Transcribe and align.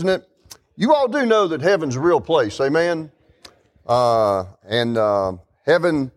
isn't 0.00 0.22
it? 0.22 0.28
You 0.76 0.94
all 0.94 1.08
do 1.08 1.26
know 1.26 1.48
that 1.48 1.60
heaven's 1.60 1.96
a 1.96 2.00
real 2.00 2.20
place, 2.20 2.60
amen? 2.60 3.10
Uh, 3.84 4.44
and 4.64 4.96
uh, 4.96 5.32
heaven, 5.66 6.12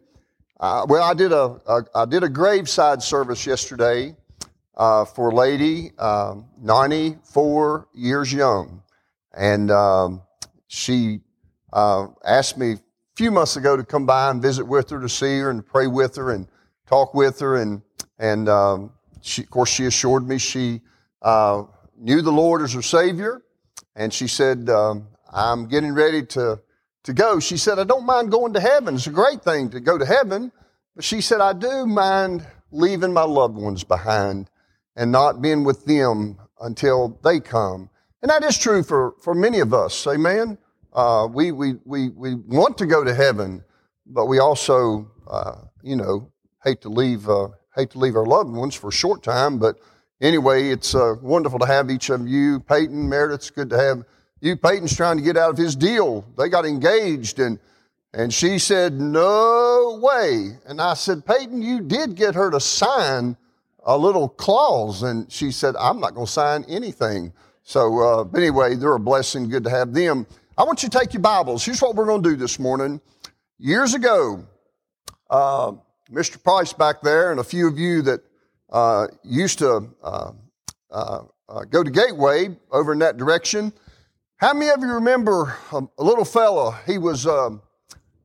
uh, 0.60 0.86
well, 0.88 1.02
I 1.02 1.16
did 1.16 1.32
a, 1.32 1.60
a 1.66 1.82
I 1.96 2.06
did 2.06 2.22
a 2.22 2.30
graveside 2.30 3.02
service 3.02 3.44
yesterday 3.48 4.16
uh, 4.78 5.06
for 5.06 5.30
a 5.30 5.36
lady, 5.36 5.98
um, 5.98 6.46
94 6.62 7.88
years 7.96 8.32
young, 8.32 8.84
and 9.34 9.72
um, 9.72 10.22
she 10.68 11.22
uh, 11.74 12.06
asked 12.24 12.60
me 12.60 12.74
a 12.74 12.80
few 13.16 13.32
months 13.32 13.56
ago 13.56 13.76
to 13.76 13.84
come 13.84 14.06
by 14.06 14.30
and 14.30 14.44
visit 14.44 14.66
with 14.66 14.92
her 14.92 15.02
to 15.02 15.10
see 15.10 15.40
her 15.40 15.50
and 15.50 15.66
pray 15.66 15.88
with 15.88 16.16
her 16.18 16.30
and 16.30 16.48
talk 16.86 17.16
with 17.16 17.40
her, 17.40 17.56
and 17.56 17.82
and 18.20 18.48
um, 18.48 18.92
she, 19.22 19.42
of 19.42 19.50
course, 19.50 19.72
she 19.72 19.86
assured 19.86 20.28
me 20.28 20.38
she 20.38 20.82
uh, 21.24 21.64
knew 21.98 22.22
the 22.22 22.32
Lord 22.32 22.62
as 22.62 22.74
her 22.74 22.84
Savior 22.84 23.42
and 23.96 24.14
she 24.14 24.28
said, 24.28 24.70
um, 24.70 25.08
I'm 25.32 25.68
getting 25.68 25.94
ready 25.94 26.26
to, 26.28 26.62
to 27.04 27.14
go. 27.14 27.40
She 27.40 27.58
said, 27.58 27.80
I 27.80 27.84
don't 27.84 28.06
mind 28.06 28.32
going 28.32 28.54
to 28.54 28.60
heaven. 28.60 28.96
It's 28.96 29.08
a 29.08 29.12
great 29.12 29.44
thing 29.44 29.70
to 29.72 29.80
go 29.80 29.98
to 29.98 30.06
heaven. 30.06 30.52
But 30.96 31.04
she 31.04 31.22
said, 31.22 31.42
I 31.42 31.54
do 31.54 31.86
mind 31.86 32.46
leaving 32.72 33.14
my 33.14 33.24
loved 33.24 33.56
ones 33.56 33.84
behind 33.84 34.50
and 34.96 35.12
not 35.12 35.42
being 35.42 35.64
with 35.64 35.86
them 35.86 36.38
until 36.60 37.20
they 37.24 37.40
come. 37.40 37.90
And 38.22 38.30
that 38.30 38.44
is 38.44 38.58
true 38.58 38.84
for, 38.84 39.16
for 39.22 39.34
many 39.34 39.60
of 39.60 39.74
us. 39.74 40.06
Amen. 40.06 40.58
Uh, 40.94 41.28
we, 41.32 41.52
we, 41.52 41.76
we, 41.86 42.10
we 42.10 42.36
want 42.36 42.78
to 42.78 42.86
go 42.86 43.04
to 43.04 43.14
heaven, 43.14 43.64
but 44.06 44.26
we 44.26 44.40
also, 44.40 45.10
uh, 45.30 45.56
you 45.82 45.96
know, 45.96 46.30
hate 46.64 46.82
to 46.82 46.90
leave, 46.90 47.30
uh, 47.30 47.48
hate 47.76 47.92
to 47.92 48.00
leave 48.00 48.16
our 48.16 48.26
loved 48.26 48.52
ones 48.52 48.76
for 48.76 48.90
a 48.90 48.94
short 48.94 49.24
time, 49.24 49.58
but 49.58 49.78
Anyway, 50.22 50.70
it's 50.70 50.94
uh, 50.94 51.16
wonderful 51.22 51.60
to 51.60 51.66
have 51.66 51.90
each 51.90 52.10
of 52.10 52.28
you. 52.28 52.60
Peyton, 52.60 53.10
Meredith, 53.10 53.40
it's 53.40 53.50
good 53.50 53.70
to 53.72 53.78
have 53.78 54.04
you. 54.40 54.56
Peyton's 54.56 54.96
trying 54.96 55.18
to 55.18 55.24
get 55.24 55.36
out 55.36 55.50
of 55.50 55.58
his 55.58 55.76
deal. 55.76 56.24
They 56.38 56.48
got 56.48 56.66
engaged 56.66 57.40
and 57.40 57.60
and 58.14 58.34
she 58.34 58.60
said, 58.60 59.00
No 59.00 60.00
way. 60.02 60.58
And 60.66 60.82
I 60.82 60.96
said, 60.96 61.26
Peyton, 61.26 61.62
you 61.62 61.82
did 61.82 62.16
get 62.16 62.36
her 62.36 62.52
to 62.52 62.60
sign 62.60 63.38
a 63.84 63.98
little 63.98 64.28
clause. 64.28 65.04
And 65.04 65.32
she 65.32 65.52
said, 65.52 65.76
I'm 65.78 66.00
not 66.00 66.14
going 66.14 66.26
to 66.26 66.32
sign 66.32 66.66
anything. 66.68 67.34
So, 67.64 68.00
uh, 68.00 68.38
anyway, 68.38 68.76
they're 68.76 68.96
a 68.96 69.00
blessing. 69.00 69.48
Good 69.48 69.64
to 69.64 69.70
have 69.70 69.94
them. 69.94 70.28
I 70.58 70.64
want 70.64 70.84
you 70.84 70.90
to 70.90 71.00
take 71.00 71.14
your 71.14 71.22
Bibles. 71.22 71.64
Here's 71.64 71.82
what 71.82 71.96
we're 71.96 72.06
going 72.06 72.22
to 72.22 72.30
do 72.32 72.36
this 72.36 72.60
morning. 72.60 73.00
Years 73.58 73.94
ago, 73.94 74.46
uh, 75.30 75.72
Mr. 76.12 76.44
Price 76.44 76.74
back 76.74 77.02
there, 77.02 77.32
and 77.32 77.40
a 77.40 77.44
few 77.44 77.68
of 77.68 77.80
you 77.80 78.02
that 78.02 78.22
uh, 78.72 79.08
used 79.24 79.60
to 79.60 79.90
uh, 80.04 80.32
uh, 80.90 81.24
uh, 81.50 81.64
go 81.66 81.84
to 81.84 81.92
Gateway 81.92 82.56
over 82.72 82.94
in 82.94 83.00
that 83.00 83.18
direction. 83.18 83.74
How 84.38 84.54
many 84.54 84.70
of 84.72 84.82
you 84.82 84.88
remember 84.88 85.56
a, 85.72 85.84
a 85.98 86.04
little 86.04 86.26
fella? 86.26 86.80
He 86.86 86.98
was 86.98 87.28
um, 87.28 87.62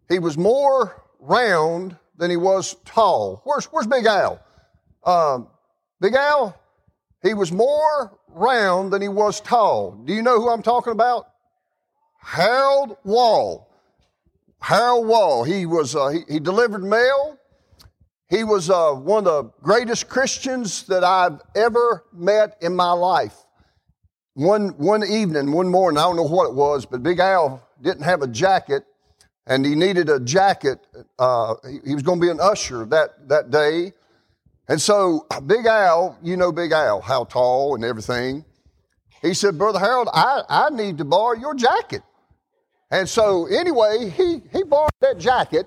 he 0.08 0.18
was 0.18 0.38
more 0.38 1.02
round 1.20 1.96
than 2.16 2.30
he 2.30 2.36
was 2.36 2.76
tall. 2.84 3.42
Where's 3.44 3.66
Where's 3.66 3.86
Big 3.86 4.06
Al? 4.06 4.40
Um, 5.04 5.48
Big 6.00 6.14
Al. 6.14 6.58
He 7.22 7.34
was 7.34 7.50
more 7.50 8.18
round 8.28 8.92
than 8.92 9.02
he 9.02 9.08
was 9.08 9.40
tall. 9.40 9.92
Do 10.04 10.12
you 10.12 10.22
know 10.22 10.40
who 10.40 10.48
I'm 10.48 10.62
talking 10.62 10.92
about? 10.92 11.28
Harold 12.20 12.96
Wall. 13.04 13.68
Harold 14.60 15.06
Wall. 15.06 15.44
He 15.44 15.66
was 15.66 15.94
uh, 15.96 16.08
he, 16.08 16.20
he 16.28 16.40
delivered 16.40 16.82
mail. 16.82 17.38
He 18.28 18.42
was 18.42 18.70
uh, 18.70 18.92
one 18.92 19.26
of 19.26 19.44
the 19.44 19.52
greatest 19.62 20.08
Christians 20.08 20.84
that 20.84 21.04
I've 21.04 21.40
ever 21.54 22.04
met 22.12 22.56
in 22.60 22.74
my 22.74 22.90
life. 22.92 23.36
One, 24.34 24.70
one 24.78 25.04
evening, 25.04 25.52
one 25.52 25.68
morning, 25.68 25.98
I 25.98 26.02
don't 26.02 26.16
know 26.16 26.24
what 26.24 26.48
it 26.48 26.54
was, 26.54 26.84
but 26.86 27.02
Big 27.02 27.20
Al 27.20 27.62
didn't 27.80 28.02
have 28.02 28.22
a 28.22 28.26
jacket 28.26 28.82
and 29.46 29.64
he 29.64 29.74
needed 29.74 30.08
a 30.08 30.18
jacket. 30.18 30.80
Uh, 31.18 31.54
he, 31.64 31.78
he 31.86 31.94
was 31.94 32.02
going 32.02 32.20
to 32.20 32.26
be 32.26 32.30
an 32.30 32.40
usher 32.40 32.84
that, 32.86 33.28
that 33.28 33.50
day. 33.50 33.92
And 34.68 34.82
so 34.82 35.26
Big 35.46 35.64
Al, 35.66 36.18
you 36.22 36.36
know 36.36 36.50
Big 36.50 36.72
Al, 36.72 37.00
how 37.00 37.24
tall 37.24 37.76
and 37.76 37.84
everything. 37.84 38.44
He 39.22 39.34
said, 39.34 39.56
Brother 39.56 39.78
Harold, 39.78 40.08
I, 40.12 40.42
I 40.48 40.70
need 40.70 40.98
to 40.98 41.04
borrow 41.04 41.38
your 41.38 41.54
jacket. 41.54 42.02
And 42.90 43.08
so 43.08 43.46
anyway, 43.46 44.10
he, 44.10 44.42
he 44.52 44.64
borrowed 44.64 44.90
that 45.00 45.18
jacket 45.18 45.66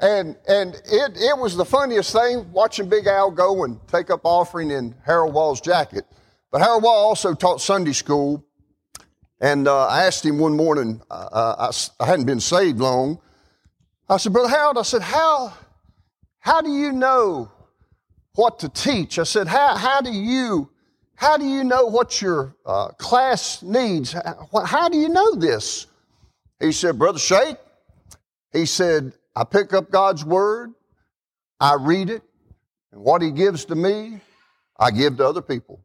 and, 0.00 0.36
and 0.48 0.74
it, 0.74 1.16
it 1.16 1.38
was 1.38 1.56
the 1.56 1.64
funniest 1.64 2.12
thing 2.12 2.50
watching 2.52 2.88
Big 2.88 3.06
Al 3.06 3.30
go 3.30 3.64
and 3.64 3.78
take 3.88 4.10
up 4.10 4.20
offering 4.24 4.70
in 4.70 4.94
Harold 5.04 5.34
Wall's 5.34 5.60
jacket. 5.60 6.04
But 6.50 6.60
Harold 6.60 6.82
Wall 6.82 7.08
also 7.08 7.34
taught 7.34 7.60
Sunday 7.60 7.92
school. 7.92 8.44
And 9.40 9.68
uh, 9.68 9.86
I 9.86 10.04
asked 10.04 10.24
him 10.24 10.38
one 10.38 10.56
morning, 10.56 11.00
uh, 11.10 11.70
I, 11.70 12.02
I 12.02 12.06
hadn't 12.06 12.26
been 12.26 12.40
saved 12.40 12.78
long. 12.78 13.20
I 14.08 14.16
said, 14.16 14.32
Brother 14.32 14.48
Harold, 14.48 14.78
I 14.78 14.82
said, 14.82 15.02
how, 15.02 15.52
how 16.40 16.60
do 16.60 16.70
you 16.70 16.92
know 16.92 17.50
what 18.34 18.58
to 18.60 18.68
teach? 18.68 19.18
I 19.18 19.24
said, 19.24 19.46
how, 19.46 19.76
how 19.76 20.00
do 20.00 20.10
you, 20.10 20.70
how 21.14 21.36
do 21.36 21.44
you 21.44 21.62
know 21.62 21.86
what 21.86 22.22
your 22.22 22.56
uh, 22.64 22.88
class 22.98 23.62
needs? 23.62 24.12
How, 24.12 24.64
how 24.64 24.88
do 24.88 24.96
you 24.96 25.08
know 25.08 25.34
this? 25.34 25.86
He 26.58 26.72
said, 26.72 26.98
Brother 26.98 27.18
Shake, 27.18 27.56
he 28.52 28.66
said, 28.66 29.12
I 29.38 29.44
pick 29.44 29.72
up 29.72 29.92
God's 29.92 30.24
Word, 30.24 30.72
I 31.60 31.76
read 31.78 32.10
it, 32.10 32.22
and 32.90 33.00
what 33.00 33.22
He 33.22 33.30
gives 33.30 33.66
to 33.66 33.76
me, 33.76 34.20
I 34.76 34.90
give 34.90 35.18
to 35.18 35.28
other 35.28 35.42
people. 35.42 35.80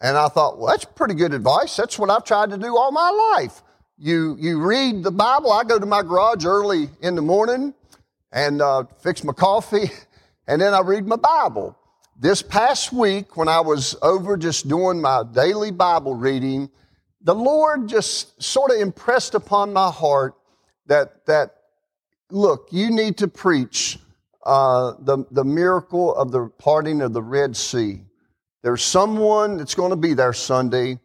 And 0.00 0.16
I 0.16 0.28
thought, 0.28 0.56
well, 0.56 0.68
that's 0.68 0.84
pretty 0.84 1.14
good 1.14 1.34
advice. 1.34 1.74
That's 1.74 1.98
what 1.98 2.10
I've 2.10 2.22
tried 2.22 2.50
to 2.50 2.58
do 2.58 2.76
all 2.76 2.92
my 2.92 3.10
life. 3.34 3.64
You, 3.98 4.36
you 4.38 4.60
read 4.60 5.02
the 5.02 5.10
Bible. 5.10 5.50
I 5.50 5.64
go 5.64 5.80
to 5.80 5.86
my 5.86 6.02
garage 6.02 6.44
early 6.44 6.88
in 7.00 7.16
the 7.16 7.22
morning 7.22 7.74
and 8.30 8.62
uh, 8.62 8.84
fix 9.00 9.24
my 9.24 9.32
coffee, 9.32 9.90
and 10.46 10.62
then 10.62 10.72
I 10.72 10.80
read 10.82 11.08
my 11.08 11.16
Bible. 11.16 11.76
This 12.16 12.40
past 12.40 12.92
week, 12.92 13.36
when 13.36 13.48
I 13.48 13.62
was 13.62 13.96
over 14.00 14.36
just 14.36 14.68
doing 14.68 15.00
my 15.00 15.24
daily 15.32 15.72
Bible 15.72 16.14
reading, 16.14 16.70
the 17.20 17.34
Lord 17.34 17.88
just 17.88 18.40
sort 18.40 18.70
of 18.70 18.76
impressed 18.76 19.34
upon 19.34 19.72
my 19.72 19.90
heart 19.90 20.36
that, 20.86 21.26
that 21.26 21.56
look, 22.30 22.68
you 22.70 22.90
need 22.90 23.16
to 23.18 23.28
preach 23.28 23.98
uh, 24.44 24.94
the, 25.00 25.24
the 25.30 25.44
miracle 25.44 26.14
of 26.14 26.30
the 26.30 26.48
parting 26.58 27.02
of 27.02 27.12
the 27.12 27.22
Red 27.22 27.56
Sea. 27.56 28.00
There's 28.62 28.82
someone 28.82 29.58
that's 29.58 29.74
going 29.74 29.90
to 29.90 29.96
be 29.96 30.14
there 30.14 30.32
Sunday 30.32 30.98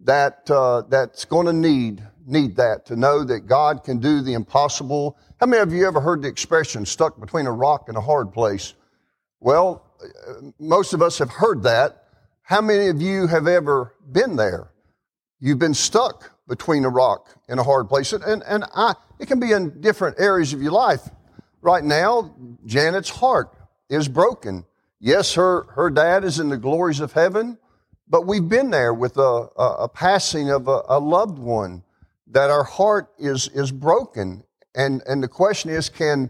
that, 0.00 0.50
uh, 0.50 0.82
that's 0.88 1.24
going 1.24 1.46
to 1.46 1.52
need, 1.52 2.02
need 2.26 2.56
that 2.56 2.86
to 2.86 2.96
know 2.96 3.24
that 3.24 3.40
God 3.40 3.84
can 3.84 3.98
do 3.98 4.20
the 4.20 4.34
impossible. 4.34 5.18
How 5.40 5.46
many 5.46 5.62
of 5.62 5.72
you 5.72 5.86
ever 5.86 6.00
heard 6.00 6.22
the 6.22 6.28
expression 6.28 6.86
stuck 6.86 7.20
between 7.20 7.46
a 7.46 7.52
rock 7.52 7.88
and 7.88 7.96
a 7.96 8.00
hard 8.00 8.32
place? 8.32 8.74
Well, 9.40 9.86
most 10.58 10.94
of 10.94 11.02
us 11.02 11.18
have 11.18 11.30
heard 11.30 11.62
that. 11.64 12.04
How 12.42 12.60
many 12.60 12.88
of 12.88 13.00
you 13.00 13.26
have 13.26 13.46
ever 13.46 13.94
been 14.10 14.36
there? 14.36 14.70
You've 15.40 15.58
been 15.58 15.74
stuck 15.74 16.30
between 16.48 16.84
a 16.84 16.88
rock 16.88 17.28
and 17.48 17.58
a 17.58 17.62
hard 17.62 17.88
place. 17.88 18.12
And, 18.12 18.42
and 18.46 18.64
I, 18.74 18.94
it 19.22 19.28
can 19.28 19.38
be 19.38 19.52
in 19.52 19.80
different 19.80 20.18
areas 20.18 20.52
of 20.52 20.60
your 20.60 20.72
life. 20.72 21.08
Right 21.60 21.84
now, 21.84 22.34
Janet's 22.66 23.08
heart 23.08 23.54
is 23.88 24.08
broken. 24.08 24.64
Yes, 24.98 25.34
her, 25.34 25.62
her 25.74 25.90
dad 25.90 26.24
is 26.24 26.40
in 26.40 26.48
the 26.48 26.56
glories 26.56 26.98
of 26.98 27.12
heaven, 27.12 27.56
but 28.08 28.26
we've 28.26 28.48
been 28.48 28.70
there 28.70 28.92
with 28.92 29.16
a, 29.18 29.48
a, 29.56 29.74
a 29.82 29.88
passing 29.88 30.50
of 30.50 30.66
a, 30.66 30.82
a, 30.88 30.98
loved 30.98 31.38
one 31.38 31.84
that 32.26 32.50
our 32.50 32.64
heart 32.64 33.12
is, 33.16 33.46
is 33.54 33.70
broken. 33.70 34.42
And, 34.74 35.02
and 35.06 35.22
the 35.22 35.28
question 35.28 35.70
is, 35.70 35.88
can 35.88 36.28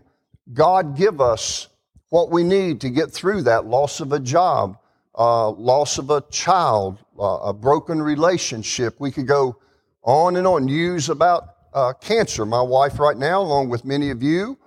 God 0.53 0.95
give 0.95 1.19
us 1.19 1.69
what 2.11 2.31
we 2.31 2.45
need 2.45 2.83
to 2.83 2.91
get 2.91 3.11
through 3.11 3.43
that 3.43 3.65
loss 3.65 4.01
of 4.01 4.13
a 4.13 4.21
job, 4.21 4.77
uh, 5.19 5.49
loss 5.49 5.97
of 5.97 6.11
a 6.11 6.21
child, 6.31 6.99
uh, 7.19 7.39
a 7.39 7.55
broken 7.55 8.03
relationship? 8.03 8.97
We 9.01 9.11
could 9.11 9.27
go 9.27 9.57
on 10.03 10.37
and 10.37 10.47
on. 10.47 10.67
News 10.67 11.09
about 11.09 11.52
uh, 11.75 11.93
cancer. 11.95 12.45
My 12.45 12.63
wife, 12.63 12.99
right 12.99 13.17
now, 13.17 13.41
along 13.41 13.69
with 13.69 13.85
many 13.85 14.11
of 14.11 14.23
you, 14.23 14.59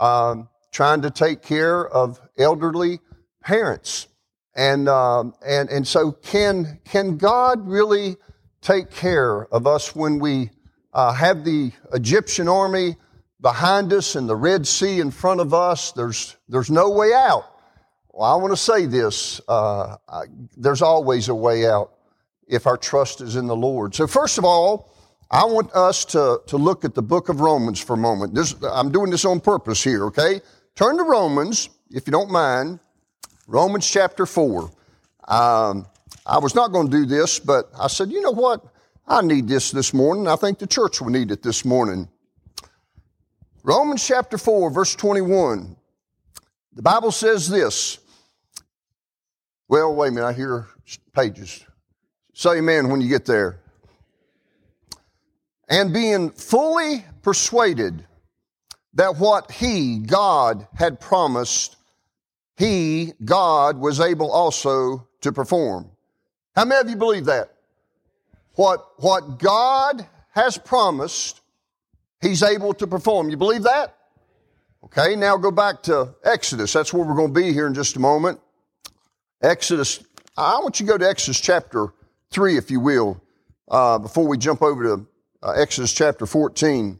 um, 0.00 0.48
trying 0.72 1.02
to 1.02 1.10
take 1.10 1.42
care 1.42 1.86
of 1.88 2.20
elderly 2.38 3.00
parents. 3.42 4.08
And, 4.56 4.88
um, 4.88 5.34
and, 5.44 5.68
and 5.68 5.86
so, 5.86 6.12
can, 6.12 6.80
can 6.84 7.16
God 7.16 7.66
really 7.66 8.16
take 8.60 8.90
care 8.90 9.46
of 9.46 9.66
us 9.66 9.94
when 9.94 10.18
we 10.18 10.50
uh, 10.92 11.12
have 11.12 11.44
the 11.44 11.72
Egyptian 11.92 12.48
army 12.48 12.96
behind 13.40 13.92
us 13.92 14.14
and 14.14 14.28
the 14.28 14.36
Red 14.36 14.66
Sea 14.66 15.00
in 15.00 15.10
front 15.10 15.40
of 15.40 15.52
us? 15.52 15.92
There's, 15.92 16.36
there's 16.48 16.70
no 16.70 16.90
way 16.90 17.12
out. 17.12 17.44
Well, 18.12 18.30
I 18.30 18.36
want 18.36 18.52
to 18.52 18.56
say 18.56 18.86
this 18.86 19.40
uh, 19.48 19.96
I, 20.08 20.22
there's 20.56 20.82
always 20.82 21.28
a 21.28 21.34
way 21.34 21.66
out 21.66 21.94
if 22.46 22.66
our 22.66 22.76
trust 22.76 23.20
is 23.20 23.34
in 23.34 23.48
the 23.48 23.56
Lord. 23.56 23.92
So, 23.94 24.06
first 24.06 24.38
of 24.38 24.44
all, 24.44 24.93
I 25.30 25.44
want 25.44 25.72
us 25.72 26.04
to, 26.06 26.40
to 26.46 26.56
look 26.56 26.84
at 26.84 26.94
the 26.94 27.02
book 27.02 27.28
of 27.28 27.40
Romans 27.40 27.80
for 27.80 27.94
a 27.94 27.96
moment. 27.96 28.34
This, 28.34 28.54
I'm 28.62 28.92
doing 28.92 29.10
this 29.10 29.24
on 29.24 29.40
purpose 29.40 29.82
here, 29.82 30.04
okay? 30.06 30.40
Turn 30.74 30.96
to 30.96 31.02
Romans, 31.02 31.70
if 31.90 32.06
you 32.06 32.10
don't 32.12 32.30
mind. 32.30 32.78
Romans 33.46 33.88
chapter 33.88 34.26
4. 34.26 34.70
Um, 35.28 35.86
I 36.26 36.38
was 36.38 36.54
not 36.54 36.72
going 36.72 36.90
to 36.90 36.96
do 36.96 37.06
this, 37.06 37.38
but 37.38 37.70
I 37.78 37.88
said, 37.88 38.10
you 38.10 38.20
know 38.20 38.30
what? 38.30 38.64
I 39.06 39.22
need 39.22 39.48
this 39.48 39.70
this 39.70 39.92
morning. 39.92 40.26
I 40.26 40.36
think 40.36 40.58
the 40.58 40.66
church 40.66 41.00
will 41.00 41.10
need 41.10 41.30
it 41.30 41.42
this 41.42 41.64
morning. 41.64 42.08
Romans 43.62 44.06
chapter 44.06 44.38
4, 44.38 44.70
verse 44.70 44.94
21. 44.94 45.76
The 46.74 46.82
Bible 46.82 47.12
says 47.12 47.48
this. 47.48 47.98
Well, 49.68 49.94
wait 49.94 50.08
a 50.08 50.12
minute, 50.12 50.26
I 50.26 50.32
hear 50.32 50.66
pages. 51.14 51.64
Say 52.34 52.58
amen 52.58 52.88
when 52.88 53.00
you 53.00 53.08
get 53.08 53.24
there. 53.24 53.60
And 55.68 55.92
being 55.92 56.30
fully 56.30 57.04
persuaded 57.22 58.06
that 58.94 59.16
what 59.16 59.50
he, 59.50 59.98
God, 59.98 60.66
had 60.74 61.00
promised, 61.00 61.76
he, 62.56 63.12
God, 63.24 63.78
was 63.78 64.00
able 64.00 64.30
also 64.30 65.08
to 65.22 65.32
perform. 65.32 65.90
How 66.54 66.64
many 66.64 66.80
of 66.80 66.88
you 66.88 66.96
believe 66.96 67.24
that? 67.24 67.50
What, 68.54 68.84
what 68.98 69.38
God 69.38 70.06
has 70.32 70.56
promised, 70.58 71.40
he's 72.20 72.42
able 72.42 72.74
to 72.74 72.86
perform. 72.86 73.30
You 73.30 73.36
believe 73.36 73.64
that? 73.64 73.96
Okay, 74.84 75.16
now 75.16 75.36
go 75.36 75.50
back 75.50 75.82
to 75.84 76.14
Exodus. 76.22 76.72
That's 76.72 76.92
where 76.92 77.04
we're 77.04 77.16
going 77.16 77.34
to 77.34 77.40
be 77.40 77.52
here 77.52 77.66
in 77.66 77.74
just 77.74 77.96
a 77.96 78.00
moment. 78.00 78.38
Exodus, 79.42 80.04
I 80.36 80.58
want 80.58 80.78
you 80.78 80.86
to 80.86 80.92
go 80.92 80.98
to 80.98 81.08
Exodus 81.08 81.40
chapter 81.40 81.88
3, 82.30 82.56
if 82.56 82.70
you 82.70 82.80
will, 82.80 83.20
uh, 83.68 83.98
before 83.98 84.26
we 84.26 84.38
jump 84.38 84.62
over 84.62 84.82
to 84.84 85.06
uh, 85.44 85.50
Exodus 85.50 85.92
chapter 85.92 86.26
14. 86.26 86.98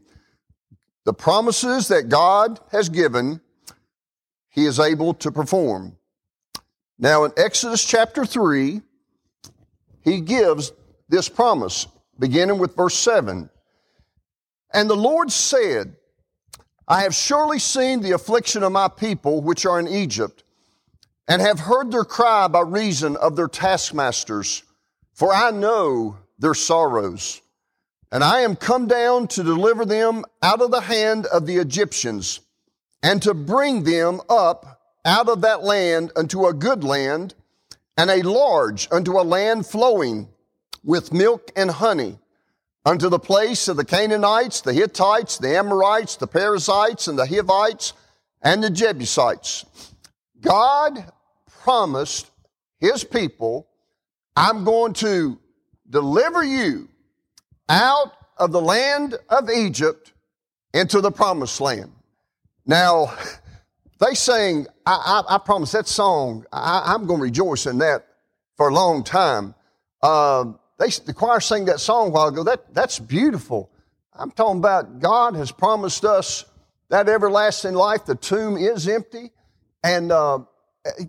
The 1.05 1.13
promises 1.13 1.87
that 1.87 2.09
God 2.09 2.59
has 2.71 2.89
given, 2.89 3.41
He 4.49 4.65
is 4.65 4.79
able 4.79 5.13
to 5.15 5.31
perform. 5.31 5.97
Now, 6.97 7.25
in 7.25 7.31
Exodus 7.37 7.83
chapter 7.83 8.25
3, 8.25 8.81
He 10.03 10.21
gives 10.21 10.71
this 11.09 11.27
promise, 11.27 11.87
beginning 12.19 12.59
with 12.59 12.75
verse 12.75 12.95
7. 12.95 13.49
And 14.73 14.89
the 14.89 14.95
Lord 14.95 15.31
said, 15.31 15.95
I 16.87 17.01
have 17.01 17.15
surely 17.15 17.59
seen 17.59 18.01
the 18.01 18.11
affliction 18.11 18.61
of 18.61 18.71
my 18.71 18.87
people 18.87 19.41
which 19.41 19.65
are 19.65 19.79
in 19.79 19.87
Egypt, 19.87 20.43
and 21.27 21.41
have 21.41 21.59
heard 21.59 21.91
their 21.91 22.05
cry 22.05 22.47
by 22.47 22.61
reason 22.61 23.17
of 23.17 23.35
their 23.35 23.47
taskmasters, 23.47 24.61
for 25.13 25.33
I 25.33 25.49
know 25.49 26.17
their 26.37 26.53
sorrows. 26.53 27.41
And 28.11 28.23
I 28.23 28.41
am 28.41 28.55
come 28.55 28.87
down 28.87 29.27
to 29.29 29.43
deliver 29.43 29.85
them 29.85 30.23
out 30.41 30.61
of 30.61 30.71
the 30.71 30.81
hand 30.81 31.25
of 31.25 31.45
the 31.45 31.57
Egyptians, 31.57 32.39
and 33.03 33.21
to 33.23 33.33
bring 33.33 33.83
them 33.83 34.21
up 34.29 34.81
out 35.03 35.27
of 35.27 35.41
that 35.41 35.63
land 35.63 36.11
unto 36.15 36.45
a 36.45 36.53
good 36.53 36.83
land, 36.83 37.35
and 37.97 38.09
a 38.09 38.21
large, 38.21 38.87
unto 38.91 39.19
a 39.19 39.23
land 39.23 39.65
flowing 39.65 40.27
with 40.83 41.13
milk 41.13 41.51
and 41.55 41.71
honey, 41.71 42.19
unto 42.85 43.09
the 43.09 43.19
place 43.19 43.67
of 43.67 43.77
the 43.77 43.85
Canaanites, 43.85 44.61
the 44.61 44.73
Hittites, 44.73 45.37
the 45.37 45.57
Amorites, 45.57 46.15
the 46.15 46.27
Perizzites, 46.27 47.07
and 47.07 47.17
the 47.17 47.25
Hivites, 47.25 47.93
and 48.41 48.63
the 48.63 48.69
Jebusites. 48.69 49.65
God 50.41 51.11
promised 51.63 52.29
his 52.79 53.03
people, 53.03 53.67
I'm 54.35 54.63
going 54.63 54.93
to 54.93 55.39
deliver 55.89 56.43
you 56.43 56.89
out 57.69 58.13
of 58.37 58.51
the 58.51 58.61
land 58.61 59.15
of 59.29 59.49
Egypt 59.49 60.13
into 60.73 61.01
the 61.01 61.11
promised 61.11 61.61
land. 61.61 61.91
Now, 62.65 63.13
they 63.99 64.13
sang, 64.13 64.67
I, 64.85 65.23
I, 65.29 65.35
I 65.35 65.37
promise 65.37 65.71
that 65.71 65.87
song, 65.87 66.45
I, 66.51 66.93
am 66.93 67.05
going 67.05 67.19
to 67.19 67.23
rejoice 67.23 67.65
in 67.65 67.77
that 67.79 68.07
for 68.55 68.69
a 68.69 68.73
long 68.73 69.03
time. 69.03 69.55
Uh, 70.01 70.53
they, 70.77 70.89
the 70.89 71.13
choir 71.13 71.39
sang 71.39 71.65
that 71.65 71.79
song 71.79 72.07
a 72.07 72.11
while 72.11 72.27
ago. 72.27 72.43
That, 72.43 72.73
that's 72.73 72.99
beautiful. 72.99 73.71
I'm 74.13 74.31
talking 74.31 74.59
about 74.59 74.99
God 74.99 75.35
has 75.35 75.51
promised 75.51 76.05
us 76.05 76.45
that 76.89 77.09
everlasting 77.09 77.73
life. 77.73 78.05
The 78.05 78.15
tomb 78.15 78.57
is 78.57 78.87
empty. 78.87 79.31
And 79.83 80.11
uh, 80.11 80.39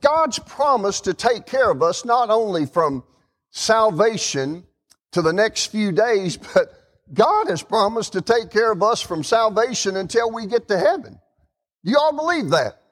God's 0.00 0.38
promised 0.38 1.05
to 1.05 1.14
take 1.14 1.47
care 1.47 1.70
of 1.70 1.82
us 1.82 2.05
not 2.05 2.31
only 2.31 2.67
from 2.67 3.05
salvation 3.50 4.64
to 5.12 5.23
the 5.23 5.32
next 5.32 5.67
few 5.67 5.93
days, 5.93 6.37
but 6.55 6.73
God 7.12 7.49
has 7.49 7.62
promised 7.62 8.12
to 8.14 8.20
take 8.20 8.50
care 8.50 8.73
of 8.73 8.82
us 8.82 9.00
from 9.00 9.23
salvation 9.23 9.97
until 9.97 10.31
we 10.32 10.47
get 10.47 10.69
to 10.69 10.79
heaven. 10.79 11.19
You 11.82 11.99
all 11.99 12.14
believe 12.14 12.50
that? 12.50 12.82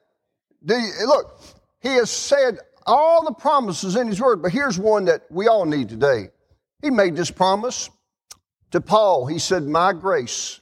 Do 0.65 0.75
you, 0.75 0.93
look, 1.07 1.41
He 1.81 1.89
has 1.95 2.11
said 2.11 2.59
all 2.87 3.25
the 3.25 3.33
promises 3.33 3.97
in 3.97 4.07
His 4.07 4.21
Word, 4.21 4.43
but 4.43 4.53
here's 4.53 4.79
one 4.79 5.07
that 5.07 5.23
we 5.31 5.49
all 5.49 5.65
need 5.65 5.89
today. 5.89 6.29
He 6.81 6.91
made 6.91 7.17
this 7.17 7.31
promise 7.31 7.91
to 8.71 8.81
Paul. 8.81 9.27
He 9.27 9.39
said, 9.39 9.65
My 9.65 9.93
grace 9.93 10.61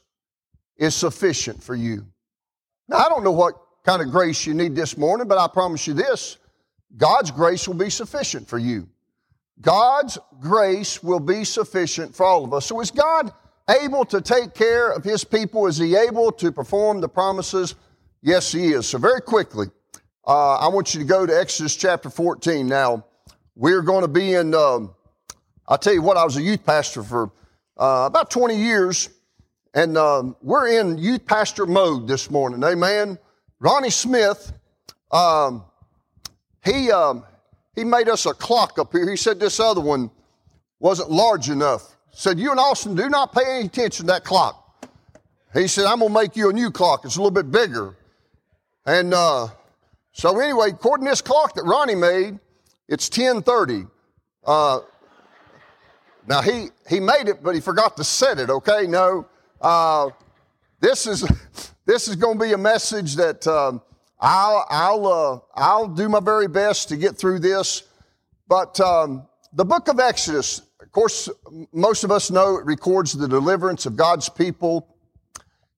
is 0.76 0.94
sufficient 0.94 1.62
for 1.62 1.74
you. 1.74 2.06
Now, 2.88 2.98
I 2.98 3.08
don't 3.08 3.24
know 3.24 3.32
what 3.32 3.54
kind 3.84 4.02
of 4.02 4.10
grace 4.10 4.46
you 4.46 4.54
need 4.54 4.74
this 4.74 4.96
morning, 4.96 5.28
but 5.28 5.38
I 5.38 5.48
promise 5.48 5.86
you 5.86 5.94
this 5.94 6.38
God's 6.96 7.30
grace 7.30 7.66
will 7.66 7.74
be 7.74 7.90
sufficient 7.90 8.48
for 8.48 8.58
you. 8.58 8.88
God's 9.60 10.18
grace 10.40 11.02
will 11.02 11.20
be 11.20 11.44
sufficient 11.44 12.14
for 12.14 12.26
all 12.26 12.44
of 12.44 12.52
us. 12.52 12.66
So, 12.66 12.80
is 12.80 12.90
God 12.90 13.32
able 13.68 14.04
to 14.06 14.20
take 14.20 14.54
care 14.54 14.90
of 14.90 15.04
His 15.04 15.24
people? 15.24 15.66
Is 15.66 15.78
He 15.78 15.94
able 15.96 16.32
to 16.32 16.50
perform 16.50 17.00
the 17.00 17.08
promises? 17.08 17.74
Yes, 18.22 18.50
He 18.50 18.72
is. 18.72 18.88
So, 18.88 18.98
very 18.98 19.20
quickly, 19.20 19.66
uh, 20.26 20.56
I 20.56 20.68
want 20.68 20.94
you 20.94 21.00
to 21.00 21.06
go 21.06 21.26
to 21.26 21.38
Exodus 21.38 21.76
chapter 21.76 22.10
14. 22.10 22.66
Now, 22.66 23.04
we're 23.54 23.82
going 23.82 24.02
to 24.02 24.08
be 24.08 24.34
in. 24.34 24.54
Um, 24.54 24.94
I'll 25.68 25.78
tell 25.78 25.94
you 25.94 26.02
what, 26.02 26.16
I 26.16 26.24
was 26.24 26.36
a 26.36 26.42
youth 26.42 26.66
pastor 26.66 27.02
for 27.02 27.30
uh, 27.78 28.04
about 28.06 28.30
20 28.30 28.56
years, 28.56 29.10
and 29.74 29.96
um, 29.96 30.36
we're 30.42 30.68
in 30.68 30.98
youth 30.98 31.24
pastor 31.24 31.66
mode 31.66 32.08
this 32.08 32.30
morning. 32.30 32.62
Amen. 32.64 33.18
Ronnie 33.60 33.90
Smith, 33.90 34.52
um, 35.12 35.64
he, 36.64 36.90
um, 36.90 37.24
he 37.74 37.84
made 37.84 38.08
us 38.08 38.26
a 38.26 38.34
clock 38.34 38.78
up 38.78 38.92
here. 38.92 39.08
He 39.08 39.16
said 39.16 39.40
this 39.40 39.58
other 39.60 39.80
one 39.80 40.10
wasn't 40.78 41.10
large 41.10 41.48
enough. 41.48 41.96
Said, 42.12 42.38
You 42.38 42.50
and 42.50 42.60
Austin 42.60 42.94
do 42.94 43.08
not 43.08 43.32
pay 43.32 43.42
any 43.46 43.66
attention 43.66 44.06
to 44.06 44.12
that 44.12 44.24
clock. 44.24 44.58
He 45.54 45.66
said, 45.66 45.84
I'm 45.84 46.00
going 46.00 46.12
to 46.12 46.20
make 46.20 46.36
you 46.36 46.50
a 46.50 46.52
new 46.52 46.70
clock. 46.70 47.04
It's 47.04 47.16
a 47.16 47.18
little 47.18 47.30
bit 47.30 47.50
bigger. 47.50 47.96
And 48.84 49.14
uh, 49.14 49.48
so, 50.12 50.38
anyway, 50.38 50.70
according 50.70 51.06
to 51.06 51.12
this 51.12 51.22
clock 51.22 51.54
that 51.54 51.64
Ronnie 51.64 51.94
made, 51.94 52.38
it's 52.88 53.08
1030. 53.08 53.86
Uh, 54.44 54.80
now 56.26 56.42
he 56.42 56.68
he 56.88 57.00
made 57.00 57.28
it, 57.28 57.42
but 57.42 57.54
he 57.54 57.60
forgot 57.60 57.96
to 57.96 58.04
set 58.04 58.38
it. 58.38 58.50
Okay, 58.50 58.86
no. 58.86 59.26
Uh, 59.60 60.10
this 60.80 61.06
is 61.06 61.22
this 61.86 62.08
is 62.08 62.16
going 62.16 62.38
to 62.38 62.44
be 62.44 62.52
a 62.52 62.58
message 62.58 63.16
that 63.16 63.46
um, 63.46 63.80
I'll 64.24 64.64
I'll 64.70 65.06
uh, 65.06 65.38
I'll 65.56 65.88
do 65.88 66.08
my 66.08 66.20
very 66.20 66.46
best 66.46 66.88
to 66.90 66.96
get 66.96 67.18
through 67.18 67.40
this. 67.40 67.82
But 68.46 68.78
um, 68.78 69.26
the 69.52 69.64
book 69.64 69.88
of 69.88 69.98
Exodus, 69.98 70.62
of 70.80 70.92
course, 70.92 71.28
most 71.72 72.04
of 72.04 72.12
us 72.12 72.30
know 72.30 72.56
it 72.56 72.64
records 72.64 73.12
the 73.12 73.26
deliverance 73.26 73.84
of 73.84 73.96
God's 73.96 74.28
people 74.28 74.86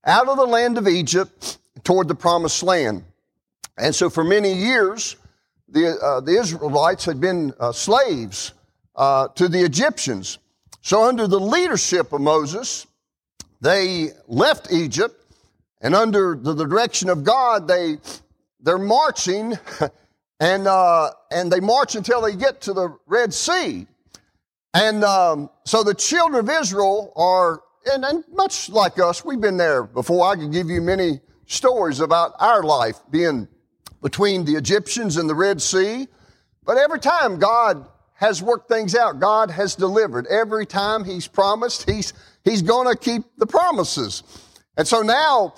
out 0.04 0.28
of 0.28 0.36
the 0.36 0.44
land 0.44 0.76
of 0.76 0.86
Egypt 0.86 1.56
toward 1.84 2.06
the 2.06 2.14
promised 2.14 2.62
land. 2.62 3.04
And 3.78 3.94
so, 3.94 4.10
for 4.10 4.22
many 4.22 4.52
years, 4.52 5.16
the 5.66 5.96
uh, 5.96 6.20
the 6.20 6.38
Israelites 6.38 7.06
had 7.06 7.22
been 7.22 7.54
uh, 7.58 7.72
slaves 7.72 8.52
uh, 8.94 9.28
to 9.36 9.48
the 9.48 9.60
Egyptians. 9.60 10.36
So, 10.82 11.04
under 11.04 11.26
the 11.26 11.40
leadership 11.40 12.12
of 12.12 12.20
Moses, 12.20 12.86
they 13.62 14.08
left 14.28 14.70
Egypt, 14.70 15.18
and 15.80 15.94
under 15.94 16.36
the 16.38 16.52
direction 16.52 17.08
of 17.08 17.24
God, 17.24 17.66
they 17.66 17.96
they're 18.61 18.78
marching, 18.78 19.58
and 20.40 20.66
uh, 20.66 21.11
and 21.30 21.50
they 21.50 21.61
march 21.61 21.94
until 21.94 22.20
they 22.20 22.34
get 22.34 22.61
to 22.62 22.73
the 22.73 22.96
Red 23.06 23.32
Sea, 23.34 23.87
and 24.73 25.04
um, 25.04 25.50
so 25.64 25.82
the 25.82 25.94
children 25.94 26.49
of 26.49 26.62
Israel 26.62 27.12
are, 27.16 27.62
and, 27.92 28.04
and 28.04 28.25
much 28.32 28.68
like 28.68 28.99
us, 28.99 29.25
we've 29.25 29.40
been 29.40 29.56
there 29.56 29.84
before. 29.84 30.26
I 30.26 30.37
could 30.37 30.52
give 30.52 30.68
you 30.68 30.80
many 30.80 31.20
stories 31.46 32.00
about 32.00 32.34
our 32.38 32.62
life 32.62 32.99
being 33.11 33.49
between 34.02 34.44
the 34.44 34.56
Egyptians 34.56 35.16
and 35.16 35.28
the 35.28 35.34
Red 35.34 35.61
Sea, 35.61 36.08
but 36.64 36.76
every 36.76 37.00
time 37.00 37.38
God 37.38 37.87
has 38.14 38.42
worked 38.42 38.68
things 38.68 38.94
out. 38.94 39.20
God 39.20 39.50
has 39.50 39.75
delivered. 39.75 40.26
Every 40.28 40.66
time 40.66 41.04
He's 41.04 41.26
promised, 41.26 41.88
He's, 41.88 42.12
he's 42.44 42.62
going 42.62 42.88
to 42.88 42.99
keep 42.99 43.23
the 43.37 43.46
promises. 43.46 44.23
And 44.76 44.87
so 44.87 45.02
now 45.02 45.54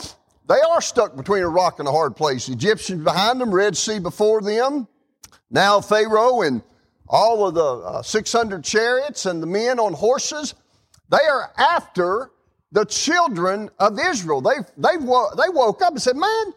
they 0.49 0.61
are 0.71 0.81
stuck 0.81 1.17
between 1.17 1.43
a 1.43 1.49
rock 1.49 1.79
and 1.79 1.89
a 1.89 1.93
hard 1.93 2.17
place. 2.17 2.49
Egyptians 2.49 3.03
behind 3.03 3.41
them, 3.41 3.53
Red 3.53 3.77
Sea 3.77 3.99
before 3.99 4.41
them. 4.43 4.87
Now 5.51 5.81
Pharaoh 5.81 6.43
and 6.43 6.63
all 7.09 7.47
of 7.47 7.55
the 7.55 7.65
uh, 7.65 8.03
600 8.03 8.65
chariots 8.65 9.27
and 9.27 9.43
the 9.43 9.47
men 9.47 9.79
on 9.79 9.93
horses, 9.93 10.55
they 11.09 11.19
are 11.19 11.53
after 11.57 12.31
the 12.73 12.85
children 12.85 13.71
of 13.79 13.99
Israel. 13.99 14.41
They, 14.41 14.57
they, 14.77 14.97
they 14.97 15.49
woke 15.49 15.83
up 15.83 15.93
and 15.93 16.03
said, 16.03 16.17
man, 16.17 16.53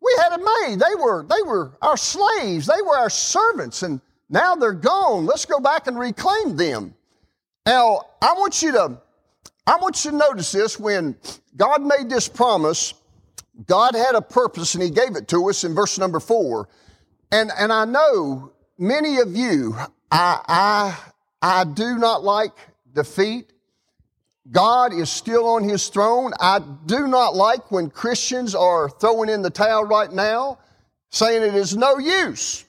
we 0.00 0.14
had 0.18 0.38
it 0.38 0.44
made. 0.62 0.78
They 0.78 0.94
were, 0.94 1.24
they 1.28 1.42
were 1.42 1.72
our 1.82 1.96
slaves. 1.96 2.66
They 2.66 2.82
were 2.82 2.96
our 2.96 3.10
servants. 3.10 3.82
And 3.82 4.00
now 4.28 4.54
they're 4.54 4.72
gone. 4.72 5.26
Let's 5.26 5.46
go 5.46 5.60
back 5.60 5.86
and 5.86 5.98
reclaim 5.98 6.56
them. 6.56 6.94
Now, 7.64 8.02
I 8.22 8.34
want 8.34 8.62
you 8.62 8.72
to, 8.72 9.00
I 9.66 9.76
want 9.78 10.04
you 10.04 10.12
to 10.12 10.16
notice 10.16 10.52
this 10.52 10.78
when 10.78 11.16
God 11.56 11.82
made 11.82 12.08
this 12.08 12.28
promise, 12.28 12.94
God 13.64 13.94
had 13.94 14.14
a 14.14 14.22
purpose 14.22 14.74
and 14.74 14.82
He 14.82 14.90
gave 14.90 15.16
it 15.16 15.28
to 15.28 15.48
us 15.48 15.64
in 15.64 15.74
verse 15.74 15.98
number 15.98 16.20
four. 16.20 16.68
And, 17.32 17.50
and 17.58 17.72
I 17.72 17.84
know 17.84 18.52
many 18.78 19.18
of 19.18 19.34
you, 19.34 19.74
I, 20.10 20.40
I, 20.46 20.98
I 21.40 21.64
do 21.64 21.96
not 21.96 22.22
like 22.22 22.52
defeat. 22.92 23.52
God 24.50 24.92
is 24.92 25.10
still 25.10 25.48
on 25.48 25.64
His 25.64 25.88
throne. 25.88 26.32
I 26.38 26.60
do 26.86 27.08
not 27.08 27.34
like 27.34 27.70
when 27.70 27.90
Christians 27.90 28.54
are 28.54 28.88
throwing 28.88 29.28
in 29.28 29.42
the 29.42 29.50
towel 29.50 29.84
right 29.84 30.12
now, 30.12 30.58
saying 31.10 31.42
it 31.42 31.54
is 31.54 31.76
no 31.76 31.98
use. 31.98 32.64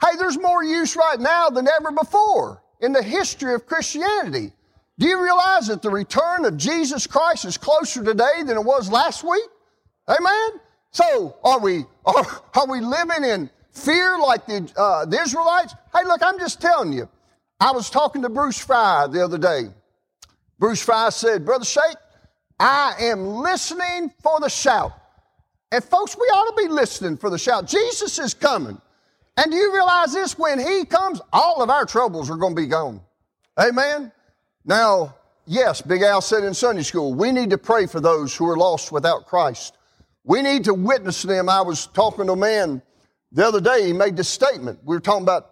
Hey, 0.00 0.16
there's 0.16 0.38
more 0.38 0.62
use 0.62 0.94
right 0.94 1.18
now 1.18 1.48
than 1.48 1.66
ever 1.66 1.90
before 1.90 2.62
in 2.80 2.92
the 2.92 3.02
history 3.02 3.54
of 3.54 3.66
Christianity. 3.66 4.52
Do 4.98 5.06
you 5.06 5.22
realize 5.22 5.68
that 5.68 5.82
the 5.82 5.90
return 5.90 6.44
of 6.44 6.56
Jesus 6.56 7.06
Christ 7.06 7.44
is 7.44 7.56
closer 7.56 8.04
today 8.04 8.42
than 8.44 8.56
it 8.56 8.64
was 8.64 8.90
last 8.90 9.24
week? 9.24 9.48
Amen? 10.08 10.60
So, 10.90 11.36
are 11.44 11.60
we, 11.60 11.84
are, 12.06 12.42
are 12.54 12.66
we 12.66 12.80
living 12.80 13.24
in 13.24 13.50
fear 13.72 14.18
like 14.18 14.46
the, 14.46 14.72
uh, 14.76 15.04
the 15.04 15.20
Israelites? 15.20 15.74
Hey, 15.94 16.04
look, 16.04 16.22
I'm 16.22 16.38
just 16.38 16.60
telling 16.60 16.92
you. 16.92 17.08
I 17.60 17.72
was 17.72 17.90
talking 17.90 18.22
to 18.22 18.28
Bruce 18.28 18.58
Fry 18.58 19.06
the 19.08 19.22
other 19.22 19.38
day. 19.38 19.64
Bruce 20.58 20.82
Fry 20.82 21.10
said, 21.10 21.44
Brother 21.44 21.64
Shake, 21.64 21.96
I 22.58 22.94
am 23.00 23.26
listening 23.26 24.12
for 24.22 24.40
the 24.40 24.48
shout. 24.48 24.92
And 25.70 25.84
folks, 25.84 26.16
we 26.16 26.24
ought 26.26 26.56
to 26.56 26.66
be 26.66 26.72
listening 26.72 27.16
for 27.16 27.30
the 27.30 27.38
shout. 27.38 27.66
Jesus 27.66 28.18
is 28.18 28.32
coming. 28.32 28.80
And 29.36 29.52
do 29.52 29.56
you 29.56 29.72
realize 29.72 30.12
this? 30.12 30.38
When 30.38 30.58
He 30.58 30.84
comes, 30.84 31.20
all 31.32 31.62
of 31.62 31.70
our 31.70 31.84
troubles 31.84 32.30
are 32.30 32.36
going 32.36 32.56
to 32.56 32.60
be 32.60 32.66
gone. 32.66 33.00
Amen? 33.58 34.10
Now, 34.64 35.14
yes, 35.46 35.82
Big 35.82 36.02
Al 36.02 36.20
said 36.20 36.44
in 36.44 36.54
Sunday 36.54 36.82
school, 36.82 37.14
we 37.14 37.30
need 37.32 37.50
to 37.50 37.58
pray 37.58 37.86
for 37.86 38.00
those 38.00 38.34
who 38.34 38.48
are 38.48 38.56
lost 38.56 38.90
without 38.90 39.26
Christ. 39.26 39.77
We 40.24 40.42
need 40.42 40.64
to 40.64 40.74
witness 40.74 41.22
them. 41.22 41.48
I 41.48 41.62
was 41.62 41.86
talking 41.86 42.26
to 42.26 42.32
a 42.32 42.36
man 42.36 42.82
the 43.32 43.46
other 43.46 43.60
day, 43.60 43.86
he 43.86 43.92
made 43.92 44.16
this 44.16 44.28
statement. 44.28 44.80
We 44.84 44.96
were 44.96 45.00
talking 45.00 45.22
about 45.22 45.50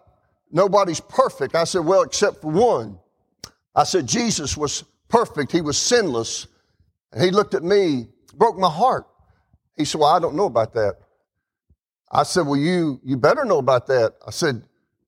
nobody's 0.51 0.99
perfect. 0.99 1.53
I 1.53 1.63
said, 1.63 1.85
well, 1.85 2.01
except 2.01 2.41
for 2.41 2.51
one. 2.51 2.97
I 3.75 3.83
said, 3.83 4.07
Jesus 4.07 4.57
was 4.57 4.83
perfect. 5.09 5.51
He 5.51 5.61
was 5.61 5.77
sinless. 5.77 6.47
And 7.11 7.23
he 7.23 7.29
looked 7.29 7.53
at 7.53 7.63
me, 7.63 8.07
broke 8.35 8.57
my 8.57 8.69
heart. 8.69 9.05
He 9.75 9.85
said, 9.85 10.01
well, 10.01 10.09
I 10.09 10.19
don't 10.19 10.35
know 10.35 10.45
about 10.45 10.73
that. 10.73 10.95
I 12.11 12.23
said, 12.23 12.47
Well, 12.47 12.59
you, 12.59 12.99
you 13.03 13.17
better 13.17 13.45
know 13.45 13.57
about 13.57 13.87
that. 13.87 14.15
I 14.25 14.31
said, 14.31 14.63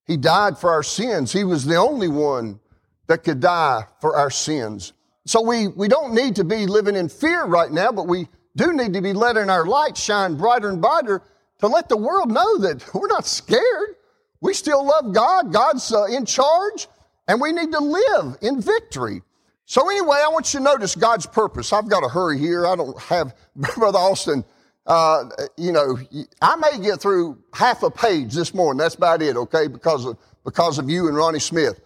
He 0.06 0.18
died 0.18 0.58
for 0.58 0.72
our 0.72 0.84
sins. 0.84 1.32
He 1.32 1.44
was 1.44 1.66
the 1.66 1.75
only 1.75 2.08
one 2.08 2.60
that 3.08 3.24
could 3.24 3.39
die 3.39 3.86
for 4.01 4.16
our 4.16 4.30
sins. 4.30 4.94
So 5.25 5.42
we, 5.42 5.68
we 5.68 5.88
don't 5.88 6.13
need 6.13 6.36
to 6.38 6.44
be 6.44 6.66
living 6.66 6.96
in 6.96 7.10
fear 7.10 7.46
right 7.46 7.72
now, 7.72 7.92
but 7.92 8.08
we 8.08 8.28
do 8.56 8.74
need 8.74 8.94
to 8.94 9.01
be 9.01 9.13
letting 9.13 9.50
our 9.50 9.65
light 9.65 9.98
shine 9.98 10.36
brighter 10.36 10.70
and 10.70 10.82
brighter 10.82 11.22
to 11.60 11.68
let 11.68 11.89
the 11.89 11.98
world 11.98 12.32
know 12.32 12.58
that 12.60 12.84
we're 12.94 13.08
not 13.08 13.25
scared. 13.25 13.96
We 14.41 14.53
still 14.53 14.86
love 14.86 15.13
God. 15.13 15.51
God's 15.51 15.91
uh, 15.94 16.06
in 16.06 16.25
charge, 16.25 16.88
and 17.27 17.41
we 17.41 17.51
need 17.51 17.72
to 17.72 17.79
live 17.79 18.38
in 18.41 18.62
victory. 18.62 19.22
So, 19.65 19.88
anyway, 19.89 20.18
I 20.24 20.29
want 20.29 20.53
you 20.53 20.60
to 20.60 20.63
notice 20.63 20.96
God's 20.96 21.25
purpose. 21.25 21.74
I've 21.74 21.89
got 21.89 22.00
to 22.00 22.10
hurry 22.10 22.39
here. 22.39 22.65
I 22.65 22.75
don't 22.75 23.00
have 23.03 23.36
Brother 23.56 24.00
Austin 24.00 24.44
uh, 24.89 25.29
you 25.56 25.72
know, 25.72 26.00
I 26.41 26.56
may 26.56 26.84
get 26.84 27.00
through 27.00 27.38
half 27.53 27.84
a 27.84 27.91
page 27.91 28.34
this 28.34 28.56
morning. 28.56 28.79
That's 28.79 28.96
about 28.96 29.22
it, 29.22 29.38
okay, 29.38 29.68
because 29.68 30.03
of, 30.03 30.18
because 30.44 30.79
of 30.79 30.89
you 30.89 31.08
and 31.08 31.15
Ronnie 31.15 31.39
Smith. 31.39 31.79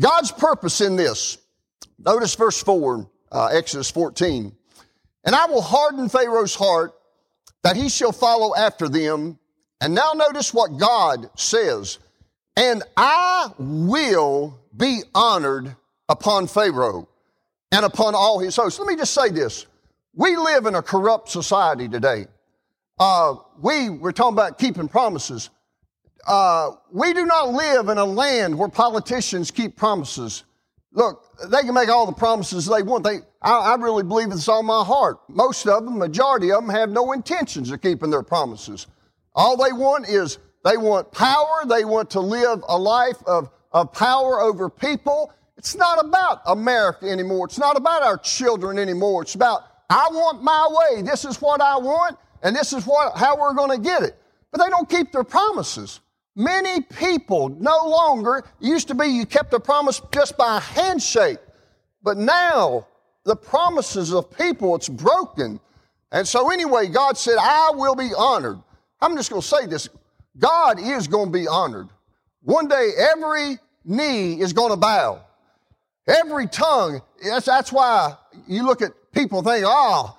God's 0.00 0.32
purpose 0.32 0.80
in 0.80 0.96
this. 0.96 1.38
Notice 1.96 2.34
verse 2.34 2.60
4, 2.60 3.08
uh, 3.30 3.46
Exodus 3.52 3.88
14. 3.88 4.52
And 5.24 5.34
I 5.34 5.46
will 5.46 5.62
harden 5.62 6.08
Pharaoh's 6.08 6.54
heart 6.54 6.92
that 7.62 7.76
he 7.76 7.88
shall 7.88 8.12
follow 8.12 8.54
after 8.54 8.88
them. 8.88 9.38
And 9.80 9.94
now 9.94 10.12
notice 10.14 10.52
what 10.52 10.78
God 10.78 11.30
says. 11.36 11.98
And 12.56 12.82
I 12.96 13.50
will 13.58 14.58
be 14.76 15.02
honored 15.14 15.74
upon 16.08 16.46
Pharaoh 16.46 17.08
and 17.72 17.84
upon 17.84 18.14
all 18.14 18.38
his 18.38 18.54
hosts. 18.56 18.78
Let 18.78 18.86
me 18.86 18.96
just 18.96 19.14
say 19.14 19.30
this. 19.30 19.66
We 20.14 20.36
live 20.36 20.66
in 20.66 20.74
a 20.74 20.82
corrupt 20.82 21.28
society 21.28 21.88
today. 21.88 22.26
Uh, 22.98 23.34
we 23.60 23.90
were 23.90 24.12
talking 24.12 24.34
about 24.34 24.58
keeping 24.58 24.86
promises. 24.86 25.50
Uh, 26.26 26.72
we 26.92 27.12
do 27.12 27.26
not 27.26 27.52
live 27.52 27.88
in 27.88 27.98
a 27.98 28.04
land 28.04 28.56
where 28.56 28.68
politicians 28.68 29.50
keep 29.50 29.76
promises. 29.76 30.44
Look, 30.92 31.23
they 31.48 31.62
can 31.62 31.74
make 31.74 31.88
all 31.88 32.06
the 32.06 32.12
promises 32.12 32.66
they 32.66 32.82
want. 32.82 33.04
They, 33.04 33.18
I, 33.42 33.72
I 33.72 33.74
really 33.76 34.02
believe 34.02 34.30
it's 34.30 34.48
all 34.48 34.62
my 34.62 34.84
heart. 34.84 35.18
Most 35.28 35.66
of 35.66 35.84
them, 35.84 35.98
majority 35.98 36.52
of 36.52 36.64
them, 36.64 36.74
have 36.74 36.90
no 36.90 37.12
intentions 37.12 37.70
of 37.70 37.80
keeping 37.80 38.10
their 38.10 38.22
promises. 38.22 38.86
All 39.34 39.56
they 39.56 39.72
want 39.72 40.08
is 40.08 40.38
they 40.64 40.76
want 40.76 41.12
power. 41.12 41.64
They 41.66 41.84
want 41.84 42.10
to 42.10 42.20
live 42.20 42.62
a 42.68 42.78
life 42.78 43.22
of, 43.26 43.50
of 43.72 43.92
power 43.92 44.40
over 44.40 44.70
people. 44.70 45.32
It's 45.56 45.76
not 45.76 46.04
about 46.04 46.40
America 46.46 47.06
anymore. 47.06 47.46
It's 47.46 47.58
not 47.58 47.76
about 47.76 48.02
our 48.02 48.18
children 48.18 48.78
anymore. 48.78 49.22
It's 49.22 49.34
about 49.34 49.62
I 49.90 50.08
want 50.10 50.42
my 50.42 50.68
way. 50.70 51.02
This 51.02 51.24
is 51.24 51.40
what 51.40 51.60
I 51.60 51.76
want, 51.76 52.16
and 52.42 52.56
this 52.56 52.72
is 52.72 52.86
what, 52.86 53.16
how 53.16 53.36
we're 53.36 53.54
going 53.54 53.70
to 53.70 53.82
get 53.82 54.02
it. 54.02 54.16
But 54.50 54.62
they 54.62 54.68
don't 54.70 54.88
keep 54.88 55.12
their 55.12 55.24
promises. 55.24 56.00
Many 56.36 56.82
people 56.82 57.48
no 57.48 57.86
longer, 57.86 58.44
used 58.60 58.88
to 58.88 58.94
be 58.94 59.06
you 59.06 59.24
kept 59.24 59.52
a 59.54 59.60
promise 59.60 60.00
just 60.12 60.36
by 60.36 60.56
a 60.56 60.60
handshake, 60.60 61.38
but 62.02 62.16
now 62.16 62.86
the 63.24 63.36
promises 63.36 64.12
of 64.12 64.36
people, 64.36 64.74
it's 64.74 64.88
broken. 64.88 65.60
And 66.12 66.26
so, 66.26 66.50
anyway, 66.50 66.88
God 66.88 67.16
said, 67.16 67.36
I 67.40 67.70
will 67.74 67.94
be 67.94 68.10
honored. 68.16 68.58
I'm 69.00 69.16
just 69.16 69.30
going 69.30 69.42
to 69.42 69.48
say 69.48 69.66
this 69.66 69.88
God 70.38 70.78
is 70.80 71.08
going 71.08 71.26
to 71.26 71.32
be 71.32 71.46
honored. 71.46 71.88
One 72.42 72.68
day, 72.68 72.90
every 73.12 73.58
knee 73.84 74.40
is 74.40 74.52
going 74.52 74.70
to 74.70 74.76
bow. 74.76 75.20
Every 76.06 76.46
tongue, 76.46 77.00
that's, 77.22 77.46
that's 77.46 77.72
why 77.72 78.16
you 78.46 78.64
look 78.64 78.82
at 78.82 78.92
people 79.12 79.42
think, 79.42 79.64
oh, 79.66 80.16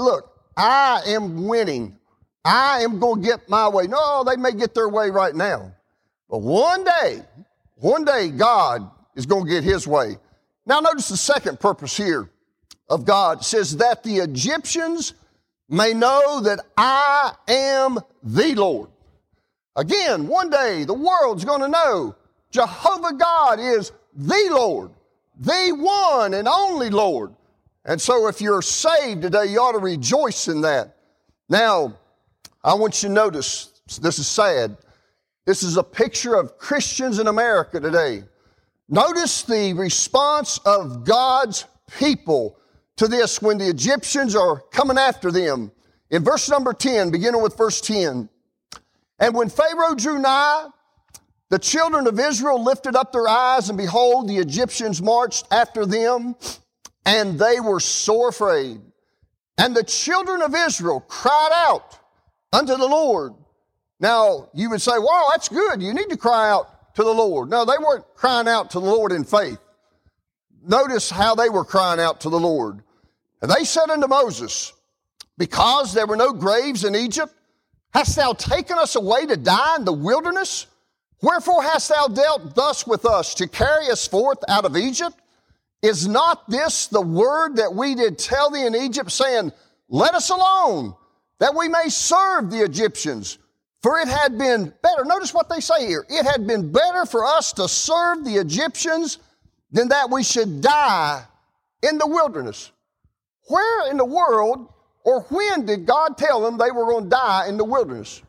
look, 0.00 0.32
I 0.56 1.02
am 1.06 1.46
winning. 1.46 1.98
I 2.46 2.82
am 2.82 3.00
going 3.00 3.22
to 3.22 3.28
get 3.28 3.48
my 3.48 3.68
way. 3.68 3.88
No, 3.88 4.22
they 4.22 4.36
may 4.36 4.52
get 4.52 4.72
their 4.72 4.88
way 4.88 5.10
right 5.10 5.34
now. 5.34 5.72
But 6.30 6.42
one 6.42 6.84
day, 6.84 7.22
one 7.74 8.04
day, 8.04 8.28
God 8.28 8.88
is 9.16 9.26
going 9.26 9.46
to 9.46 9.50
get 9.50 9.64
his 9.64 9.84
way. 9.88 10.16
Now, 10.64 10.78
notice 10.78 11.08
the 11.08 11.16
second 11.16 11.58
purpose 11.58 11.96
here 11.96 12.30
of 12.88 13.04
God 13.04 13.40
it 13.40 13.44
says 13.44 13.78
that 13.78 14.04
the 14.04 14.18
Egyptians 14.18 15.14
may 15.68 15.92
know 15.92 16.40
that 16.42 16.60
I 16.76 17.32
am 17.48 17.98
the 18.22 18.54
Lord. 18.54 18.90
Again, 19.74 20.28
one 20.28 20.48
day 20.48 20.84
the 20.84 20.94
world's 20.94 21.44
going 21.44 21.62
to 21.62 21.68
know 21.68 22.14
Jehovah 22.52 23.14
God 23.14 23.58
is 23.58 23.90
the 24.14 24.48
Lord, 24.52 24.92
the 25.36 25.74
one 25.76 26.32
and 26.32 26.46
only 26.46 26.90
Lord. 26.90 27.34
And 27.84 28.00
so 28.00 28.28
if 28.28 28.40
you're 28.40 28.62
saved 28.62 29.22
today, 29.22 29.46
you 29.46 29.58
ought 29.58 29.72
to 29.72 29.78
rejoice 29.78 30.46
in 30.46 30.60
that. 30.60 30.96
Now, 31.48 31.94
I 32.66 32.74
want 32.74 33.00
you 33.00 33.08
to 33.08 33.14
notice, 33.14 33.70
this 34.02 34.18
is 34.18 34.26
sad. 34.26 34.76
This 35.44 35.62
is 35.62 35.76
a 35.76 35.84
picture 35.84 36.34
of 36.34 36.58
Christians 36.58 37.20
in 37.20 37.28
America 37.28 37.78
today. 37.78 38.24
Notice 38.88 39.42
the 39.42 39.72
response 39.74 40.58
of 40.66 41.04
God's 41.04 41.64
people 41.96 42.58
to 42.96 43.06
this 43.06 43.40
when 43.40 43.58
the 43.58 43.68
Egyptians 43.68 44.34
are 44.34 44.58
coming 44.72 44.98
after 44.98 45.30
them. 45.30 45.70
In 46.10 46.24
verse 46.24 46.50
number 46.50 46.72
10, 46.72 47.12
beginning 47.12 47.40
with 47.40 47.56
verse 47.56 47.80
10. 47.80 48.28
And 49.20 49.34
when 49.34 49.48
Pharaoh 49.48 49.94
drew 49.94 50.18
nigh, 50.18 50.66
the 51.50 51.60
children 51.60 52.08
of 52.08 52.18
Israel 52.18 52.64
lifted 52.64 52.96
up 52.96 53.12
their 53.12 53.28
eyes, 53.28 53.68
and 53.68 53.78
behold, 53.78 54.28
the 54.28 54.38
Egyptians 54.38 55.00
marched 55.00 55.46
after 55.52 55.86
them 55.86 56.34
and 57.04 57.38
they 57.38 57.60
were 57.60 57.78
sore 57.78 58.30
afraid. 58.30 58.80
And 59.56 59.76
the 59.76 59.84
children 59.84 60.42
of 60.42 60.52
Israel 60.52 60.98
cried 61.06 61.52
out 61.52 61.95
unto 62.56 62.76
the 62.76 62.86
Lord. 62.86 63.34
Now, 64.00 64.48
you 64.54 64.70
would 64.70 64.82
say, 64.82 64.98
wow, 64.98 65.28
that's 65.30 65.48
good. 65.48 65.82
You 65.82 65.94
need 65.94 66.10
to 66.10 66.16
cry 66.16 66.50
out 66.50 66.94
to 66.94 67.02
the 67.02 67.12
Lord. 67.12 67.50
No, 67.50 67.64
they 67.64 67.78
weren't 67.78 68.04
crying 68.14 68.48
out 68.48 68.70
to 68.70 68.80
the 68.80 68.86
Lord 68.86 69.12
in 69.12 69.24
faith. 69.24 69.58
Notice 70.66 71.10
how 71.10 71.34
they 71.34 71.48
were 71.48 71.64
crying 71.64 72.00
out 72.00 72.20
to 72.22 72.30
the 72.30 72.40
Lord. 72.40 72.82
And 73.42 73.50
they 73.50 73.64
said 73.64 73.90
unto 73.90 74.08
Moses, 74.08 74.72
Because 75.38 75.92
there 75.92 76.06
were 76.06 76.16
no 76.16 76.32
graves 76.32 76.84
in 76.84 76.94
Egypt, 76.94 77.32
hast 77.94 78.16
thou 78.16 78.32
taken 78.32 78.78
us 78.78 78.96
away 78.96 79.26
to 79.26 79.36
die 79.36 79.76
in 79.76 79.84
the 79.84 79.92
wilderness? 79.92 80.66
Wherefore 81.22 81.62
hast 81.62 81.88
thou 81.88 82.08
dealt 82.08 82.54
thus 82.54 82.86
with 82.86 83.06
us 83.06 83.34
to 83.34 83.48
carry 83.48 83.90
us 83.90 84.06
forth 84.06 84.38
out 84.48 84.64
of 84.64 84.76
Egypt? 84.76 85.16
Is 85.82 86.08
not 86.08 86.48
this 86.50 86.86
the 86.86 87.00
word 87.00 87.56
that 87.56 87.74
we 87.74 87.94
did 87.94 88.18
tell 88.18 88.50
thee 88.50 88.66
in 88.66 88.74
Egypt, 88.74 89.10
saying, 89.12 89.52
Let 89.88 90.14
us 90.14 90.30
alone, 90.30 90.94
that 91.38 91.54
we 91.54 91.68
may 91.68 91.88
serve 91.88 92.50
the 92.50 92.62
Egyptians? 92.62 93.38
For 93.82 93.98
it 93.98 94.08
had 94.08 94.36
been 94.36 94.72
better. 94.82 95.04
Notice 95.04 95.32
what 95.32 95.48
they 95.48 95.60
say 95.60 95.86
here. 95.86 96.04
It 96.08 96.26
had 96.26 96.46
been 96.46 96.72
better 96.72 97.06
for 97.06 97.24
us 97.24 97.52
to 97.54 97.68
serve 97.68 98.24
the 98.24 98.36
Egyptians 98.36 99.18
than 99.70 99.88
that 99.88 100.10
we 100.10 100.22
should 100.22 100.60
die 100.60 101.24
in 101.82 101.98
the 101.98 102.06
wilderness. 102.06 102.72
Where 103.48 103.90
in 103.90 103.96
the 103.96 104.04
world 104.04 104.68
or 105.06 105.20
when 105.28 105.66
did 105.66 105.86
God 105.86 106.18
tell 106.18 106.42
them 106.42 106.58
they 106.58 106.72
were 106.72 106.84
going 106.86 107.04
to 107.04 107.10
die 107.10 107.46
in 107.48 107.56
the 107.56 107.64
wilderness? 107.64 108.22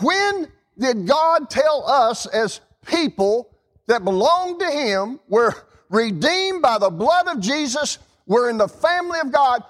When 0.00 0.48
did 0.76 1.06
God 1.06 1.48
tell 1.48 1.88
us 1.88 2.26
as 2.26 2.60
people 2.84 3.56
that 3.86 4.04
belong 4.04 4.58
to 4.58 4.66
Him, 4.66 5.20
we're 5.28 5.52
redeemed 5.90 6.60
by 6.60 6.78
the 6.78 6.90
blood 6.90 7.28
of 7.28 7.38
Jesus, 7.38 7.98
we're 8.26 8.50
in 8.50 8.58
the 8.58 8.66
family 8.66 9.20
of 9.20 9.30
God? 9.30 9.62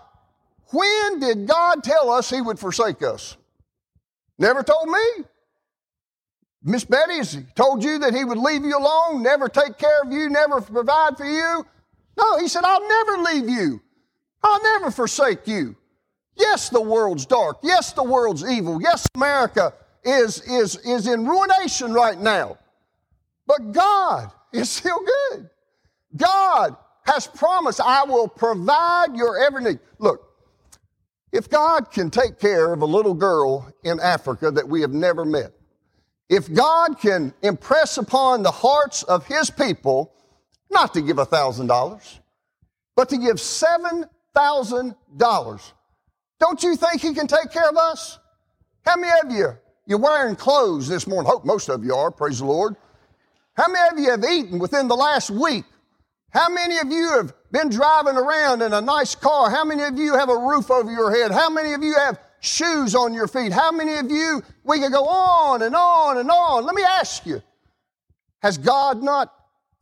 When 0.70 1.20
did 1.20 1.46
God 1.46 1.82
tell 1.82 2.10
us 2.10 2.30
He 2.30 2.40
would 2.40 2.58
forsake 2.58 3.02
us? 3.02 3.36
Never 4.38 4.62
told 4.62 4.88
me. 4.88 5.24
Miss 6.62 6.84
Betty's 6.84 7.38
told 7.54 7.82
you 7.82 7.98
that 8.00 8.14
He 8.14 8.24
would 8.24 8.38
leave 8.38 8.64
you 8.64 8.76
alone, 8.76 9.22
never 9.22 9.48
take 9.48 9.78
care 9.78 10.02
of 10.02 10.12
you, 10.12 10.28
never 10.28 10.60
provide 10.60 11.16
for 11.16 11.24
you. 11.24 11.66
No, 12.16 12.38
He 12.38 12.48
said, 12.48 12.64
I'll 12.64 12.88
never 12.88 13.22
leave 13.22 13.48
you. 13.48 13.80
I'll 14.42 14.62
never 14.62 14.90
forsake 14.90 15.46
you. 15.46 15.76
Yes, 16.36 16.68
the 16.68 16.80
world's 16.80 17.26
dark. 17.26 17.58
Yes, 17.62 17.92
the 17.92 18.04
world's 18.04 18.48
evil. 18.48 18.80
Yes, 18.80 19.06
America 19.14 19.72
is, 20.04 20.40
is, 20.42 20.76
is 20.76 21.06
in 21.08 21.26
ruination 21.26 21.92
right 21.92 22.18
now. 22.18 22.58
But 23.46 23.72
God 23.72 24.30
is 24.52 24.70
still 24.78 25.00
good. 25.00 25.50
God 26.16 26.76
has 27.04 27.26
promised, 27.26 27.80
I 27.80 28.04
will 28.04 28.28
provide 28.28 29.16
your 29.16 29.42
every 29.42 29.62
need. 29.62 29.78
Look, 29.98 30.27
if 31.32 31.48
God 31.48 31.90
can 31.90 32.10
take 32.10 32.38
care 32.38 32.72
of 32.72 32.82
a 32.82 32.86
little 32.86 33.14
girl 33.14 33.72
in 33.84 34.00
Africa 34.00 34.50
that 34.50 34.68
we 34.68 34.80
have 34.80 34.92
never 34.92 35.24
met, 35.24 35.52
if 36.28 36.52
God 36.52 36.98
can 36.98 37.32
impress 37.42 37.96
upon 37.96 38.42
the 38.42 38.50
hearts 38.50 39.02
of 39.02 39.26
His 39.26 39.50
people 39.50 40.12
not 40.70 40.94
to 40.94 41.00
give 41.00 41.18
a 41.18 41.24
thousand 41.24 41.66
dollars, 41.66 42.20
but 42.96 43.08
to 43.10 43.18
give 43.18 43.40
seven 43.40 44.04
thousand 44.34 44.94
dollars, 45.16 45.72
don't 46.40 46.62
you 46.62 46.76
think 46.76 47.00
He 47.00 47.14
can 47.14 47.26
take 47.26 47.50
care 47.50 47.68
of 47.68 47.76
us? 47.76 48.18
How 48.84 48.96
many 48.96 49.12
of 49.24 49.32
you 49.32 49.58
you're 49.86 49.98
wearing 49.98 50.36
clothes 50.36 50.88
this 50.88 51.06
morning? 51.06 51.30
Hope 51.30 51.44
most 51.44 51.68
of 51.68 51.84
you 51.84 51.94
are. 51.94 52.10
Praise 52.10 52.38
the 52.38 52.46
Lord. 52.46 52.76
How 53.54 53.68
many 53.68 53.88
of 53.90 53.98
you 53.98 54.10
have 54.10 54.24
eaten 54.24 54.58
within 54.58 54.86
the 54.88 54.96
last 54.96 55.30
week? 55.30 55.64
How 56.30 56.48
many 56.48 56.78
of 56.78 56.90
you 56.90 57.10
have 57.12 57.32
been 57.50 57.70
driving 57.70 58.16
around 58.16 58.62
in 58.62 58.72
a 58.72 58.80
nice 58.80 59.14
car? 59.14 59.50
How 59.50 59.64
many 59.64 59.82
of 59.82 59.98
you 59.98 60.14
have 60.14 60.28
a 60.28 60.36
roof 60.36 60.70
over 60.70 60.90
your 60.90 61.10
head? 61.10 61.30
How 61.30 61.48
many 61.48 61.72
of 61.72 61.82
you 61.82 61.94
have 61.94 62.18
shoes 62.40 62.94
on 62.94 63.14
your 63.14 63.26
feet? 63.26 63.52
How 63.52 63.72
many 63.72 63.94
of 63.96 64.10
you, 64.10 64.42
we 64.64 64.78
can 64.78 64.92
go 64.92 65.06
on 65.06 65.62
and 65.62 65.74
on 65.74 66.18
and 66.18 66.30
on. 66.30 66.64
Let 66.64 66.74
me 66.74 66.82
ask 66.82 67.24
you, 67.24 67.42
has 68.40 68.58
God 68.58 69.02
not 69.02 69.34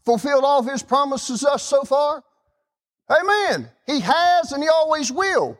fulfilled 0.04 0.44
all 0.44 0.60
of 0.60 0.66
His 0.66 0.82
promises 0.82 1.44
us 1.44 1.62
so 1.62 1.82
far? 1.82 2.22
Amen. 3.10 3.68
He 3.86 4.00
has 4.00 4.52
and 4.52 4.62
He 4.62 4.68
always 4.68 5.10
will. 5.10 5.58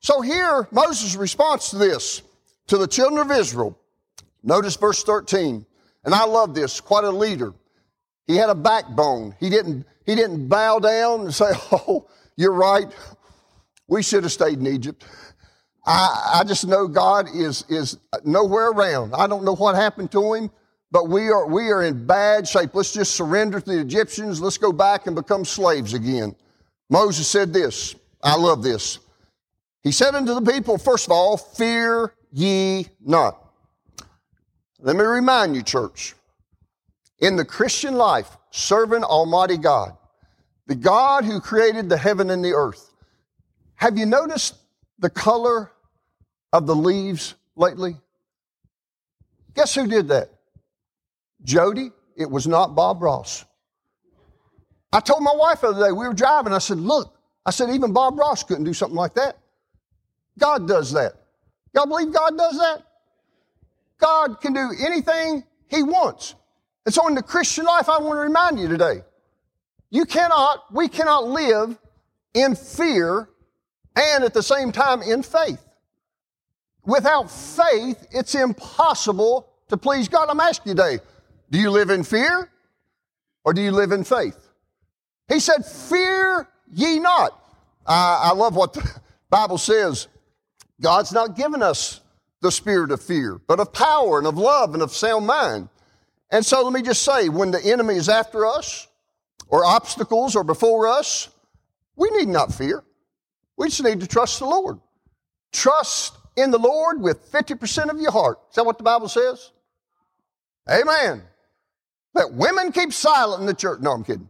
So 0.00 0.20
here, 0.20 0.68
Moses' 0.70 1.16
response 1.16 1.70
to 1.70 1.78
this, 1.78 2.22
to 2.68 2.78
the 2.78 2.86
children 2.86 3.20
of 3.20 3.36
Israel. 3.36 3.76
Notice 4.44 4.76
verse 4.76 5.02
13. 5.02 5.66
And 6.04 6.14
I 6.14 6.24
love 6.24 6.54
this, 6.54 6.80
quite 6.80 7.04
a 7.04 7.10
leader. 7.10 7.52
He 8.28 8.36
had 8.36 8.50
a 8.50 8.54
backbone. 8.54 9.34
He 9.40 9.50
didn't, 9.50 9.84
he 10.06 10.14
didn't 10.14 10.46
bow 10.46 10.78
down 10.78 11.22
and 11.22 11.34
say, 11.34 11.46
Oh, 11.72 12.06
you're 12.36 12.52
right. 12.52 12.86
We 13.88 14.02
should 14.02 14.22
have 14.22 14.32
stayed 14.32 14.58
in 14.58 14.66
Egypt. 14.66 15.04
I, 15.84 16.40
I 16.40 16.44
just 16.44 16.66
know 16.66 16.86
God 16.86 17.26
is, 17.34 17.64
is 17.70 17.98
nowhere 18.24 18.70
around. 18.70 19.14
I 19.14 19.26
don't 19.26 19.44
know 19.44 19.56
what 19.56 19.74
happened 19.74 20.12
to 20.12 20.34
him, 20.34 20.50
but 20.90 21.08
we 21.08 21.30
are, 21.30 21.46
we 21.48 21.70
are 21.70 21.82
in 21.82 22.06
bad 22.06 22.46
shape. 22.46 22.74
Let's 22.74 22.92
just 22.92 23.16
surrender 23.16 23.58
to 23.58 23.66
the 23.66 23.80
Egyptians. 23.80 24.40
Let's 24.42 24.58
go 24.58 24.72
back 24.72 25.06
and 25.06 25.16
become 25.16 25.46
slaves 25.46 25.94
again. 25.94 26.36
Moses 26.90 27.26
said 27.26 27.54
this. 27.54 27.94
I 28.22 28.36
love 28.36 28.62
this. 28.62 28.98
He 29.82 29.92
said 29.92 30.14
unto 30.14 30.34
the 30.34 30.52
people, 30.52 30.76
first 30.76 31.06
of 31.06 31.12
all, 31.12 31.38
fear 31.38 32.12
ye 32.30 32.88
not. 33.00 33.42
Let 34.80 34.96
me 34.96 35.04
remind 35.04 35.56
you, 35.56 35.62
church, 35.62 36.14
in 37.20 37.36
the 37.36 37.44
Christian 37.44 37.94
life, 37.94 38.36
serving 38.50 39.04
Almighty 39.04 39.56
God, 39.56 39.96
the 40.66 40.74
God 40.74 41.24
who 41.24 41.40
created 41.40 41.88
the 41.88 41.96
heaven 41.96 42.30
and 42.30 42.44
the 42.44 42.52
earth, 42.52 42.92
have 43.74 43.96
you 43.96 44.06
noticed 44.06 44.56
the 44.98 45.10
color 45.10 45.70
of 46.52 46.66
the 46.66 46.74
leaves 46.74 47.34
lately? 47.56 47.96
Guess 49.54 49.74
who 49.74 49.86
did 49.86 50.08
that? 50.08 50.30
Jody. 51.42 51.90
It 52.16 52.28
was 52.28 52.48
not 52.48 52.74
Bob 52.74 53.00
Ross. 53.00 53.44
I 54.92 54.98
told 54.98 55.22
my 55.22 55.34
wife 55.34 55.60
the 55.60 55.68
other 55.68 55.86
day, 55.86 55.92
we 55.92 56.08
were 56.08 56.14
driving, 56.14 56.52
I 56.52 56.58
said, 56.58 56.78
Look, 56.78 57.14
I 57.46 57.50
said, 57.50 57.70
even 57.70 57.92
Bob 57.92 58.18
Ross 58.18 58.42
couldn't 58.42 58.64
do 58.64 58.74
something 58.74 58.96
like 58.96 59.14
that. 59.14 59.38
God 60.38 60.66
does 60.66 60.92
that. 60.92 61.12
Y'all 61.74 61.86
believe 61.86 62.12
God 62.12 62.36
does 62.36 62.58
that? 62.58 62.82
God 63.98 64.40
can 64.40 64.52
do 64.52 64.70
anything 64.84 65.44
He 65.68 65.82
wants. 65.82 66.34
And 66.88 66.94
so 66.94 67.06
in 67.06 67.14
the 67.14 67.22
Christian 67.22 67.66
life, 67.66 67.90
I 67.90 67.98
want 67.98 68.16
to 68.16 68.20
remind 68.20 68.58
you 68.58 68.66
today, 68.66 69.02
you 69.90 70.06
cannot, 70.06 70.72
we 70.72 70.88
cannot 70.88 71.28
live 71.28 71.76
in 72.32 72.56
fear 72.56 73.28
and 73.94 74.24
at 74.24 74.32
the 74.32 74.42
same 74.42 74.72
time 74.72 75.02
in 75.02 75.22
faith. 75.22 75.62
Without 76.86 77.30
faith, 77.30 78.06
it's 78.10 78.34
impossible 78.34 79.50
to 79.68 79.76
please 79.76 80.08
God. 80.08 80.30
I'm 80.30 80.40
asking 80.40 80.70
you 80.70 80.76
today, 80.76 81.04
do 81.50 81.58
you 81.58 81.70
live 81.70 81.90
in 81.90 82.04
fear 82.04 82.50
or 83.44 83.52
do 83.52 83.60
you 83.60 83.70
live 83.70 83.92
in 83.92 84.02
faith? 84.02 84.38
He 85.28 85.40
said, 85.40 85.66
Fear 85.66 86.48
ye 86.72 87.00
not. 87.00 87.38
I, 87.86 88.30
I 88.30 88.32
love 88.32 88.56
what 88.56 88.72
the 88.72 88.90
Bible 89.28 89.58
says. 89.58 90.08
God's 90.80 91.12
not 91.12 91.36
given 91.36 91.62
us 91.62 92.00
the 92.40 92.50
spirit 92.50 92.92
of 92.92 93.02
fear, 93.02 93.38
but 93.46 93.60
of 93.60 93.74
power 93.74 94.16
and 94.16 94.26
of 94.26 94.38
love 94.38 94.72
and 94.72 94.82
of 94.82 94.92
sound 94.92 95.26
mind. 95.26 95.68
And 96.30 96.44
so 96.44 96.62
let 96.62 96.72
me 96.72 96.82
just 96.82 97.02
say, 97.02 97.28
when 97.28 97.50
the 97.50 97.64
enemy 97.64 97.94
is 97.94 98.08
after 98.08 98.44
us, 98.44 98.86
or 99.48 99.64
obstacles 99.64 100.36
are 100.36 100.44
before 100.44 100.86
us, 100.86 101.28
we 101.96 102.10
need 102.10 102.28
not 102.28 102.52
fear. 102.52 102.84
We 103.56 103.68
just 103.68 103.82
need 103.82 104.00
to 104.00 104.06
trust 104.06 104.38
the 104.38 104.46
Lord. 104.46 104.78
Trust 105.52 106.14
in 106.36 106.50
the 106.50 106.58
Lord 106.58 107.00
with 107.00 107.30
50% 107.32 107.90
of 107.90 108.00
your 108.00 108.12
heart. 108.12 108.38
Is 108.50 108.56
that 108.56 108.66
what 108.66 108.78
the 108.78 108.84
Bible 108.84 109.08
says? 109.08 109.50
Amen. 110.70 111.22
Let 112.14 112.32
women 112.32 112.72
keep 112.72 112.92
silent 112.92 113.40
in 113.40 113.46
the 113.46 113.54
church. 113.54 113.80
No, 113.80 113.92
I'm 113.92 114.04
kidding. 114.04 114.28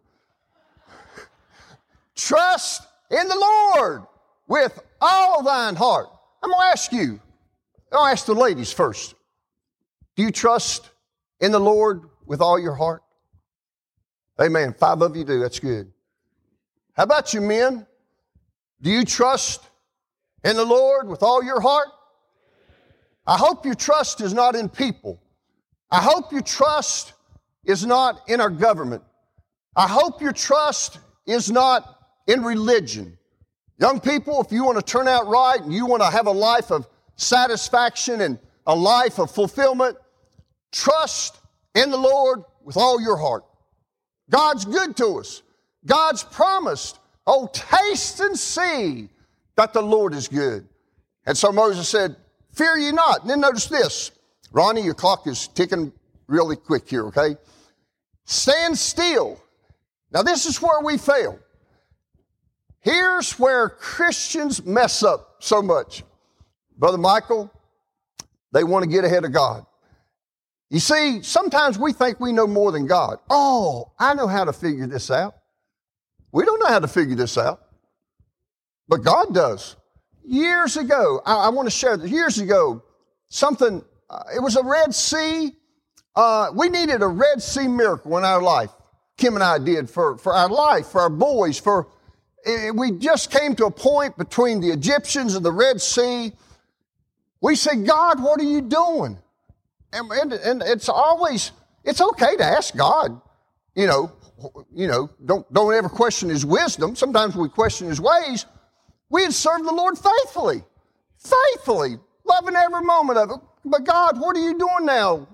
Trust 2.15 2.87
in 3.11 3.29
the 3.29 3.37
Lord 3.75 4.03
with 4.47 4.81
all 5.01 5.43
thine 5.43 5.75
heart. 5.75 6.07
I'm 6.43 6.51
going 6.51 6.61
to 6.61 6.67
ask 6.67 6.93
you, 6.93 7.21
I'll 7.93 8.07
ask 8.07 8.27
the 8.27 8.35
ladies 8.35 8.73
first. 8.73 9.15
Do 10.17 10.23
you 10.23 10.31
trust 10.31 10.91
in 11.41 11.53
the 11.53 11.61
Lord 11.61 12.03
with 12.27 12.41
all 12.41 12.59
your 12.59 12.75
heart? 12.75 13.03
Amen. 14.41 14.75
Five 14.79 15.03
of 15.03 15.17
you 15.17 15.25
do. 15.25 15.41
That's 15.41 15.59
good. 15.59 15.91
How 16.95 17.03
about 17.05 17.35
you 17.35 17.41
men? 17.41 17.87
Do 18.81 18.91
you 18.91 19.05
trust 19.05 19.63
in 20.45 20.57
the 20.57 20.65
Lord 20.65 21.09
with 21.09 21.23
all 21.23 21.43
your 21.43 21.61
heart? 21.61 21.89
I 23.27 23.37
hope 23.37 23.65
your 23.65 23.75
trust 23.75 24.21
is 24.21 24.33
not 24.33 24.55
in 24.55 24.69
people. 24.69 25.21
I 25.91 26.01
hope 26.01 26.33
your 26.33 26.43
trust 26.43 27.15
is 27.65 27.85
not 27.85 28.21
in 28.29 28.41
our 28.41 28.51
government. 28.51 29.03
I 29.77 29.87
hope 29.87 30.23
your 30.23 30.33
trust 30.33 30.99
is 31.27 31.51
not 31.51 31.99
in 32.27 32.43
religion. 32.43 33.19
Young 33.79 34.01
people, 34.01 34.41
if 34.41 34.51
you 34.51 34.65
want 34.65 34.79
to 34.79 34.85
turn 34.85 35.07
out 35.07 35.29
right 35.29 35.61
and 35.61 35.73
you 35.73 35.87
want 35.87 36.03
to 36.03 36.11
have 36.11 36.27
a 36.27 36.33
life 36.33 36.71
of 36.71 36.89
satisfaction 37.17 38.21
and 38.21 38.39
a 38.67 38.75
life 38.75 39.19
of 39.19 39.31
fulfillment, 39.31 39.97
trust 40.73 41.39
in 41.75 41.91
the 41.91 41.97
Lord 41.97 42.43
with 42.63 42.77
all 42.77 43.01
your 43.01 43.17
heart. 43.17 43.45
God's 44.31 44.65
good 44.65 44.97
to 44.99 45.19
us. 45.19 45.43
God's 45.87 46.23
promised, 46.23 46.99
oh, 47.27 47.49
taste 47.53 48.21
and 48.21 48.39
see 48.39 49.09
that 49.57 49.73
the 49.73 49.83
Lord 49.83 50.15
is 50.15 50.29
good. 50.29 50.69
And 51.27 51.37
so 51.37 51.53
Moses 51.53 51.89
said, 51.89 52.17
Fear 52.53 52.79
ye 52.79 52.93
not. 52.93 53.23
And 53.23 53.31
then 53.31 53.41
notice 53.41 53.67
this. 53.67 54.11
Ronnie, 54.51 54.83
your 54.83 54.95
clock 54.95 55.27
is 55.27 55.49
ticking 55.49 55.93
really 56.27 56.57
quick 56.57 56.89
here, 56.89 57.07
okay? 57.07 57.37
Stand 58.25 58.77
still. 58.77 59.41
Now, 60.11 60.23
this 60.23 60.47
is 60.47 60.61
where 60.61 60.81
we 60.83 60.99
fail. 60.99 61.39
Here's 62.81 63.39
where 63.39 63.69
Christians 63.69 64.65
mess 64.65 65.03
up 65.03 65.37
so 65.41 65.61
much. 65.61 66.03
Brother 66.77 66.99
Michael, 66.99 67.53
they 68.53 68.65
want 68.65 68.85
to 68.85 68.91
get 68.91 69.05
ahead 69.05 69.25
of 69.25 69.33
God. 69.33 69.67
You 70.71 70.81
see, 70.81 71.23
sometimes 71.23 71.79
we 71.79 71.93
think 71.93 72.21
we 72.21 72.33
know 72.33 72.47
more 72.47 72.73
than 72.73 72.87
God. 72.87 73.19
Oh, 73.31 73.93
I 73.99 74.15
know 74.15 74.27
how 74.27 74.45
to 74.45 74.53
figure 74.53 74.87
this 74.87 75.11
out. 75.11 75.35
We 76.31 76.45
don't 76.45 76.61
know 76.61 76.67
how 76.67 76.81
to 76.81 76.89
figure 76.89 77.17
this 77.17 77.39
out, 77.39 77.63
but 78.87 78.99
God 78.99 79.35
does. 79.35 79.77
Years 80.27 80.77
ago, 80.77 81.23
I, 81.25 81.47
I 81.47 81.49
want 81.49 81.67
to 81.67 81.71
share 81.71 81.97
this. 81.97 82.11
Years 82.11 82.39
ago, 82.39 82.83
something, 83.31 83.83
uh, 84.11 84.23
it 84.37 84.41
was 84.43 84.57
a 84.57 84.63
Red 84.63 84.95
Sea. 84.95 85.53
Uh, 86.15 86.51
we 86.55 86.69
needed 86.69 87.01
a 87.01 87.07
Red 87.07 87.41
Sea 87.41 87.67
miracle 87.67 88.19
in 88.19 88.25
our 88.25 88.43
life. 88.43 88.71
Kim 89.17 89.35
and 89.35 89.43
I 89.43 89.59
did 89.59 89.89
for, 89.89 90.19
for 90.19 90.35
our 90.35 90.51
life, 90.51 90.89
for 90.89 91.01
our 91.01 91.11
boys, 91.11 91.59
for 91.59 91.89
eh, 92.45 92.71
we 92.71 92.93
just 92.93 93.31
came 93.31 93.57
to 93.57 93.67
a 93.67 93.71
point 93.71 94.19
between 94.19 94.61
the 94.61 94.71
Egyptians 94.71 95.35
and 95.35 95.45
the 95.45 95.53
Red 95.53 95.81
Sea. 95.81 96.33
We 97.41 97.57
said, 97.57 97.87
God, 97.87 98.23
what 98.23 98.39
are 98.39 98.45
you 98.45 98.61
doing? 98.61 99.19
And, 99.93 100.11
and, 100.13 100.33
and 100.33 100.63
it's 100.63 100.89
always, 100.89 101.53
it's 101.85 102.01
okay 102.01 102.37
to 102.37 102.45
ask 102.45 102.77
God, 102.77 103.21
you 103.75 103.87
know, 103.87 104.13
you 104.75 104.87
know, 104.87 105.11
don't, 105.25 105.53
don't 105.53 105.75
ever 105.75 105.89
question 105.89 106.29
his 106.29 106.45
wisdom. 106.45 106.95
Sometimes 106.95 107.37
we 107.37 107.49
question 107.49 107.89
his 107.89 108.01
ways. 108.01 108.47
We 109.11 109.23
had 109.23 109.33
served 109.33 109.65
the 109.65 109.73
Lord 109.73 109.97
faithfully, 109.99 110.63
faithfully, 111.19 111.97
loving 112.25 112.55
every 112.55 112.83
moment 112.83 113.19
of 113.19 113.31
it. 113.31 113.37
But 113.65 113.85
God, 113.85 114.21
what 114.21 114.37
are 114.37 114.41
you 114.41 114.59
doing 114.59 114.85
now? 114.85 115.27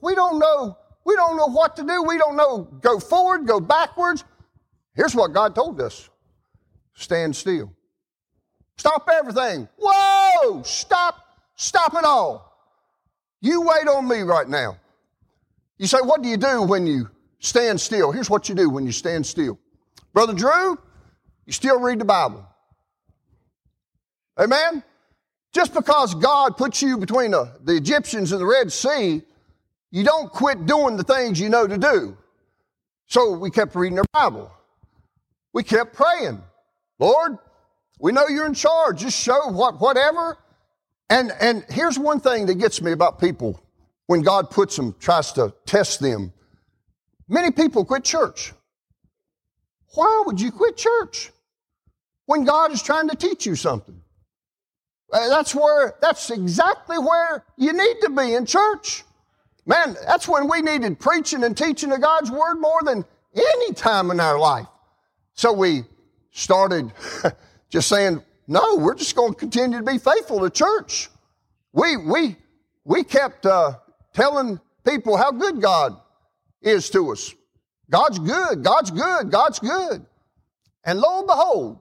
We 0.00 0.14
don't 0.14 0.38
know. 0.38 0.76
We 1.04 1.16
don't 1.16 1.36
know 1.36 1.48
what 1.48 1.74
to 1.76 1.82
do. 1.82 2.02
We 2.04 2.18
don't 2.18 2.36
know 2.36 2.68
go 2.80 3.00
forward, 3.00 3.46
go 3.46 3.58
backwards. 3.58 4.24
Here's 4.94 5.14
what 5.14 5.32
God 5.32 5.54
told 5.54 5.80
us 5.80 6.08
stand 6.94 7.34
still. 7.34 7.72
Stop 8.76 9.08
everything. 9.12 9.68
Whoa! 9.78 10.62
Stop. 10.62 11.16
Stop 11.56 11.94
it 11.94 12.04
all. 12.04 12.51
You 13.42 13.62
wait 13.62 13.88
on 13.88 14.08
me 14.08 14.20
right 14.20 14.48
now. 14.48 14.78
You 15.76 15.88
say, 15.88 15.98
what 16.00 16.22
do 16.22 16.28
you 16.28 16.36
do 16.36 16.62
when 16.62 16.86
you 16.86 17.10
stand 17.40 17.80
still? 17.80 18.12
Here's 18.12 18.30
what 18.30 18.48
you 18.48 18.54
do 18.54 18.70
when 18.70 18.86
you 18.86 18.92
stand 18.92 19.26
still. 19.26 19.58
Brother 20.14 20.32
Drew, 20.32 20.78
you 21.44 21.52
still 21.52 21.80
read 21.80 21.98
the 21.98 22.04
Bible. 22.04 22.46
Amen? 24.38 24.84
Just 25.52 25.74
because 25.74 26.14
God 26.14 26.56
puts 26.56 26.80
you 26.80 26.96
between 26.96 27.32
the, 27.32 27.52
the 27.64 27.74
Egyptians 27.74 28.30
and 28.30 28.40
the 28.40 28.46
Red 28.46 28.72
Sea, 28.72 29.22
you 29.90 30.04
don't 30.04 30.30
quit 30.30 30.64
doing 30.64 30.96
the 30.96 31.02
things 31.02 31.40
you 31.40 31.48
know 31.48 31.66
to 31.66 31.76
do. 31.76 32.16
So 33.06 33.32
we 33.32 33.50
kept 33.50 33.74
reading 33.74 33.98
our 33.98 34.04
Bible. 34.12 34.52
We 35.52 35.64
kept 35.64 35.94
praying. 35.94 36.40
Lord, 37.00 37.38
we 37.98 38.12
know 38.12 38.28
you're 38.28 38.46
in 38.46 38.54
charge. 38.54 39.00
Just 39.00 39.18
show 39.20 39.48
what, 39.48 39.80
whatever. 39.80 40.38
And, 41.12 41.30
and 41.42 41.62
here's 41.68 41.98
one 41.98 42.20
thing 42.20 42.46
that 42.46 42.54
gets 42.54 42.80
me 42.80 42.90
about 42.92 43.20
people 43.20 43.60
when 44.06 44.22
God 44.22 44.48
puts 44.48 44.76
them, 44.76 44.96
tries 44.98 45.30
to 45.32 45.52
test 45.66 46.00
them. 46.00 46.32
Many 47.28 47.50
people 47.50 47.84
quit 47.84 48.02
church. 48.02 48.54
Why 49.92 50.22
would 50.24 50.40
you 50.40 50.50
quit 50.50 50.78
church 50.78 51.30
when 52.24 52.44
God 52.44 52.72
is 52.72 52.82
trying 52.82 53.10
to 53.10 53.14
teach 53.16 53.44
you 53.44 53.56
something? 53.56 54.00
Uh, 55.12 55.28
that's 55.28 55.54
where, 55.54 55.96
that's 56.00 56.30
exactly 56.30 56.96
where 56.98 57.44
you 57.58 57.74
need 57.74 57.96
to 58.00 58.08
be 58.08 58.32
in 58.32 58.46
church. 58.46 59.04
Man, 59.66 59.94
that's 60.06 60.26
when 60.26 60.48
we 60.48 60.62
needed 60.62 60.98
preaching 60.98 61.44
and 61.44 61.54
teaching 61.54 61.92
of 61.92 62.00
God's 62.00 62.30
Word 62.30 62.54
more 62.54 62.80
than 62.84 63.04
any 63.34 63.74
time 63.74 64.10
in 64.10 64.18
our 64.18 64.38
life. 64.38 64.66
So 65.34 65.52
we 65.52 65.84
started 66.30 66.90
just 67.68 67.90
saying, 67.90 68.22
no, 68.46 68.76
we're 68.76 68.94
just 68.94 69.14
going 69.14 69.32
to 69.32 69.38
continue 69.38 69.78
to 69.78 69.84
be 69.84 69.98
faithful 69.98 70.40
to 70.40 70.50
church. 70.50 71.08
We, 71.72 71.96
we, 71.96 72.36
we 72.84 73.04
kept 73.04 73.46
uh, 73.46 73.74
telling 74.14 74.60
people 74.84 75.16
how 75.16 75.30
good 75.30 75.60
God 75.60 75.96
is 76.60 76.90
to 76.90 77.12
us. 77.12 77.34
God's 77.90 78.18
good, 78.18 78.62
God's 78.62 78.90
good, 78.90 79.30
God's 79.30 79.58
good. 79.58 80.04
And 80.84 81.00
lo 81.00 81.18
and 81.18 81.26
behold, 81.26 81.78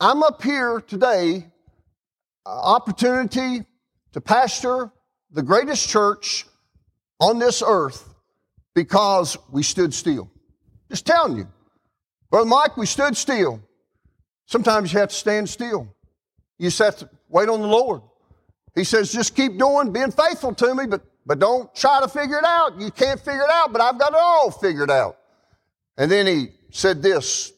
I'm 0.00 0.22
up 0.22 0.42
here 0.42 0.80
today 0.80 1.46
opportunity 2.46 3.64
to 4.12 4.20
pastor 4.20 4.90
the 5.30 5.42
greatest 5.42 5.88
church 5.88 6.46
on 7.20 7.38
this 7.38 7.62
earth 7.64 8.14
because 8.74 9.36
we 9.50 9.62
stood 9.62 9.94
still. 9.94 10.30
Just 10.90 11.06
telling 11.06 11.36
you. 11.36 11.48
Brother 12.30 12.48
Mike, 12.48 12.76
we 12.76 12.86
stood 12.86 13.16
still. 13.16 13.60
Sometimes 14.50 14.92
you 14.92 14.98
have 14.98 15.10
to 15.10 15.14
stand 15.14 15.48
still. 15.48 15.94
You 16.58 16.66
just 16.70 16.78
have 16.80 16.96
to 16.96 17.10
wait 17.28 17.48
on 17.48 17.60
the 17.60 17.68
Lord. 17.68 18.02
He 18.74 18.82
says, 18.82 19.12
just 19.12 19.36
keep 19.36 19.56
doing, 19.56 19.92
being 19.92 20.10
faithful 20.10 20.52
to 20.56 20.74
me, 20.74 20.86
but, 20.86 21.02
but 21.24 21.38
don't 21.38 21.72
try 21.72 22.00
to 22.00 22.08
figure 22.08 22.38
it 22.38 22.44
out. 22.44 22.80
You 22.80 22.90
can't 22.90 23.20
figure 23.20 23.44
it 23.44 23.50
out, 23.50 23.72
but 23.72 23.80
I've 23.80 23.96
got 23.96 24.12
it 24.12 24.18
all 24.20 24.50
figured 24.50 24.90
out. 24.90 25.18
And 25.96 26.10
then 26.10 26.26
he 26.26 26.48
said 26.72 27.00
this. 27.00 27.52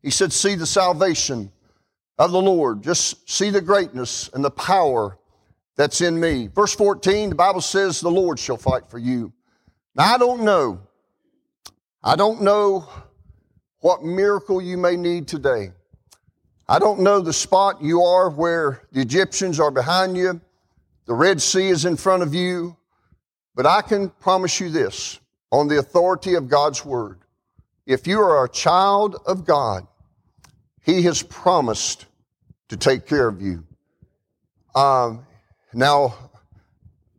He 0.00 0.10
said, 0.10 0.32
see 0.32 0.54
the 0.54 0.64
salvation 0.64 1.50
of 2.20 2.30
the 2.30 2.40
Lord. 2.40 2.84
Just 2.84 3.28
see 3.28 3.50
the 3.50 3.60
greatness 3.60 4.30
and 4.32 4.44
the 4.44 4.50
power 4.50 5.18
that's 5.74 6.02
in 6.02 6.20
me. 6.20 6.48
Verse 6.54 6.72
14, 6.72 7.30
the 7.30 7.34
Bible 7.34 7.60
says, 7.60 8.00
The 8.00 8.10
Lord 8.10 8.38
shall 8.38 8.58
fight 8.58 8.88
for 8.88 8.98
you. 8.98 9.32
Now, 9.96 10.14
I 10.14 10.18
don't 10.18 10.42
know. 10.42 10.82
I 12.04 12.14
don't 12.14 12.42
know 12.42 12.88
what 13.80 14.04
miracle 14.04 14.62
you 14.62 14.76
may 14.76 14.96
need 14.96 15.26
today. 15.26 15.72
I 16.72 16.78
don't 16.78 17.00
know 17.00 17.20
the 17.20 17.34
spot 17.34 17.82
you 17.82 18.00
are 18.00 18.30
where 18.30 18.80
the 18.92 19.02
Egyptians 19.02 19.60
are 19.60 19.70
behind 19.70 20.16
you, 20.16 20.40
the 21.04 21.12
Red 21.12 21.42
Sea 21.42 21.68
is 21.68 21.84
in 21.84 21.98
front 21.98 22.22
of 22.22 22.34
you, 22.34 22.78
but 23.54 23.66
I 23.66 23.82
can 23.82 24.08
promise 24.08 24.58
you 24.58 24.70
this 24.70 25.20
on 25.50 25.68
the 25.68 25.78
authority 25.78 26.32
of 26.32 26.48
God's 26.48 26.82
Word. 26.82 27.20
If 27.84 28.06
you 28.06 28.18
are 28.20 28.46
a 28.46 28.48
child 28.48 29.16
of 29.26 29.44
God, 29.44 29.86
He 30.80 31.02
has 31.02 31.22
promised 31.22 32.06
to 32.70 32.78
take 32.78 33.04
care 33.04 33.28
of 33.28 33.42
you. 33.42 33.64
Um, 34.74 35.26
now, 35.74 36.14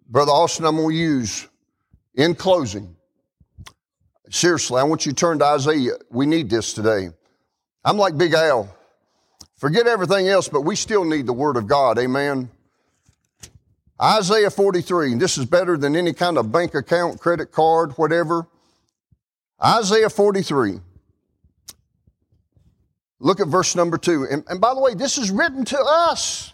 Brother 0.09 0.31
Austin, 0.31 0.65
I'm 0.65 0.77
going 0.77 0.95
to 0.95 0.99
use 0.99 1.47
in 2.15 2.33
closing. 2.33 2.95
Seriously, 4.31 4.79
I 4.79 4.83
want 4.83 5.05
you 5.05 5.11
to 5.11 5.15
turn 5.15 5.37
to 5.37 5.45
Isaiah. 5.45 5.97
We 6.09 6.25
need 6.25 6.49
this 6.49 6.73
today. 6.73 7.09
I'm 7.85 7.97
like 7.97 8.17
Big 8.17 8.33
Al. 8.33 8.75
Forget 9.63 9.87
everything 9.87 10.27
else, 10.27 10.49
but 10.49 10.63
we 10.63 10.75
still 10.75 11.05
need 11.05 11.25
the 11.25 11.31
Word 11.31 11.55
of 11.55 11.67
God. 11.67 11.97
Amen. 11.97 12.49
Isaiah 14.01 14.49
43. 14.49 15.15
This 15.15 15.37
is 15.37 15.45
better 15.45 15.77
than 15.77 15.95
any 15.95 16.11
kind 16.11 16.37
of 16.37 16.51
bank 16.51 16.75
account, 16.75 17.21
credit 17.21 17.53
card, 17.53 17.93
whatever. 17.93 18.45
Isaiah 19.63 20.09
43. 20.09 20.81
Look 23.21 23.39
at 23.39 23.47
verse 23.47 23.73
number 23.73 23.97
two. 23.97 24.27
And, 24.29 24.43
and 24.49 24.59
by 24.59 24.73
the 24.73 24.81
way, 24.81 24.95
this 24.95 25.17
is 25.17 25.31
written 25.31 25.63
to 25.63 25.79
us. 25.79 26.51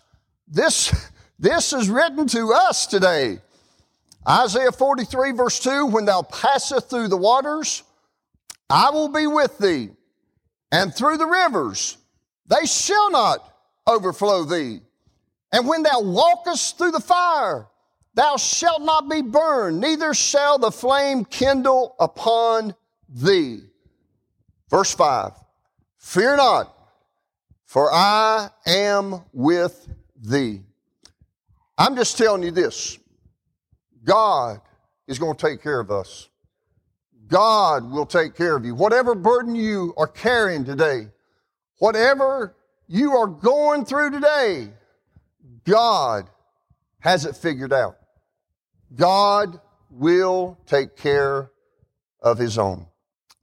This, 0.48 0.94
this 1.40 1.74
is 1.74 1.90
written 1.90 2.28
to 2.28 2.54
us 2.54 2.86
today. 2.86 3.40
Isaiah 4.28 4.72
43 4.72 5.32
verse 5.32 5.60
2, 5.60 5.88
when 5.88 6.06
thou 6.06 6.22
passest 6.22 6.92
through 6.92 7.08
the 7.08 7.18
waters, 7.18 7.82
I 8.70 8.92
will 8.92 9.10
be 9.10 9.26
with 9.26 9.58
thee, 9.58 9.90
and 10.72 10.94
through 10.94 11.18
the 11.18 11.26
rivers, 11.26 11.98
they 12.50 12.66
shall 12.66 13.12
not 13.12 13.54
overflow 13.88 14.44
thee. 14.44 14.82
And 15.52 15.68
when 15.68 15.84
thou 15.84 16.02
walkest 16.02 16.78
through 16.78 16.92
the 16.92 17.00
fire, 17.00 17.68
thou 18.14 18.38
shalt 18.38 18.82
not 18.82 19.10
be 19.10 19.22
burned, 19.22 19.80
neither 19.80 20.14
shall 20.14 20.60
the 20.60 20.72
flame 20.72 21.26
kindle 21.26 21.96
upon 22.00 22.76
thee. 23.08 23.62
Verse 24.70 24.94
5 24.94 25.34
Fear 25.98 26.38
not, 26.38 26.76
for 27.66 27.92
I 27.92 28.50
am 28.66 29.24
with 29.34 29.88
thee. 30.16 30.62
I'm 31.78 31.96
just 31.96 32.18
telling 32.18 32.44
you 32.44 32.52
this 32.52 32.98
God 34.04 34.60
is 35.08 35.20
going 35.20 35.36
to 35.36 35.48
take 35.48 35.62
care 35.62 35.80
of 35.80 35.92
us. 35.92 36.30
God 37.28 37.90
will 37.92 38.08
take 38.08 38.36
care 38.36 38.56
of 38.56 38.66
you. 38.66 38.74
Whatever 38.74 39.14
burden 39.14 39.56
you 39.56 39.94
are 39.98 40.08
carrying 40.08 40.66
today, 40.66 41.08
whatever 41.80 42.56
you 42.88 43.18
are 43.18 43.28
going 43.28 43.86
through 43.86 44.12
today, 44.12 44.70
God 45.66 46.30
has 47.00 47.26
it 47.26 47.36
figured 47.36 47.74
out. 47.74 47.98
God 48.96 49.60
will 49.90 50.58
take 50.66 50.96
care 50.96 51.52
of 52.22 52.38
His 52.38 52.58
own. 52.58 52.86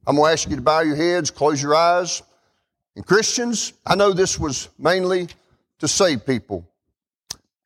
I'm 0.06 0.16
going 0.16 0.28
to 0.28 0.32
ask 0.32 0.48
you 0.48 0.56
to 0.56 0.62
bow 0.62 0.80
your 0.80 0.96
heads, 0.96 1.30
close 1.30 1.60
your 1.60 1.74
eyes. 1.74 2.22
And 2.94 3.04
Christians, 3.04 3.72
I 3.84 3.96
know 3.96 4.12
this 4.12 4.38
was 4.38 4.68
mainly 4.78 5.28
to 5.80 5.88
save 5.88 6.24
people. 6.24 6.68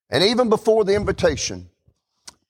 And 0.09 0.25
even 0.25 0.49
before 0.49 0.85
the 0.85 0.95
invitation, 0.95 1.69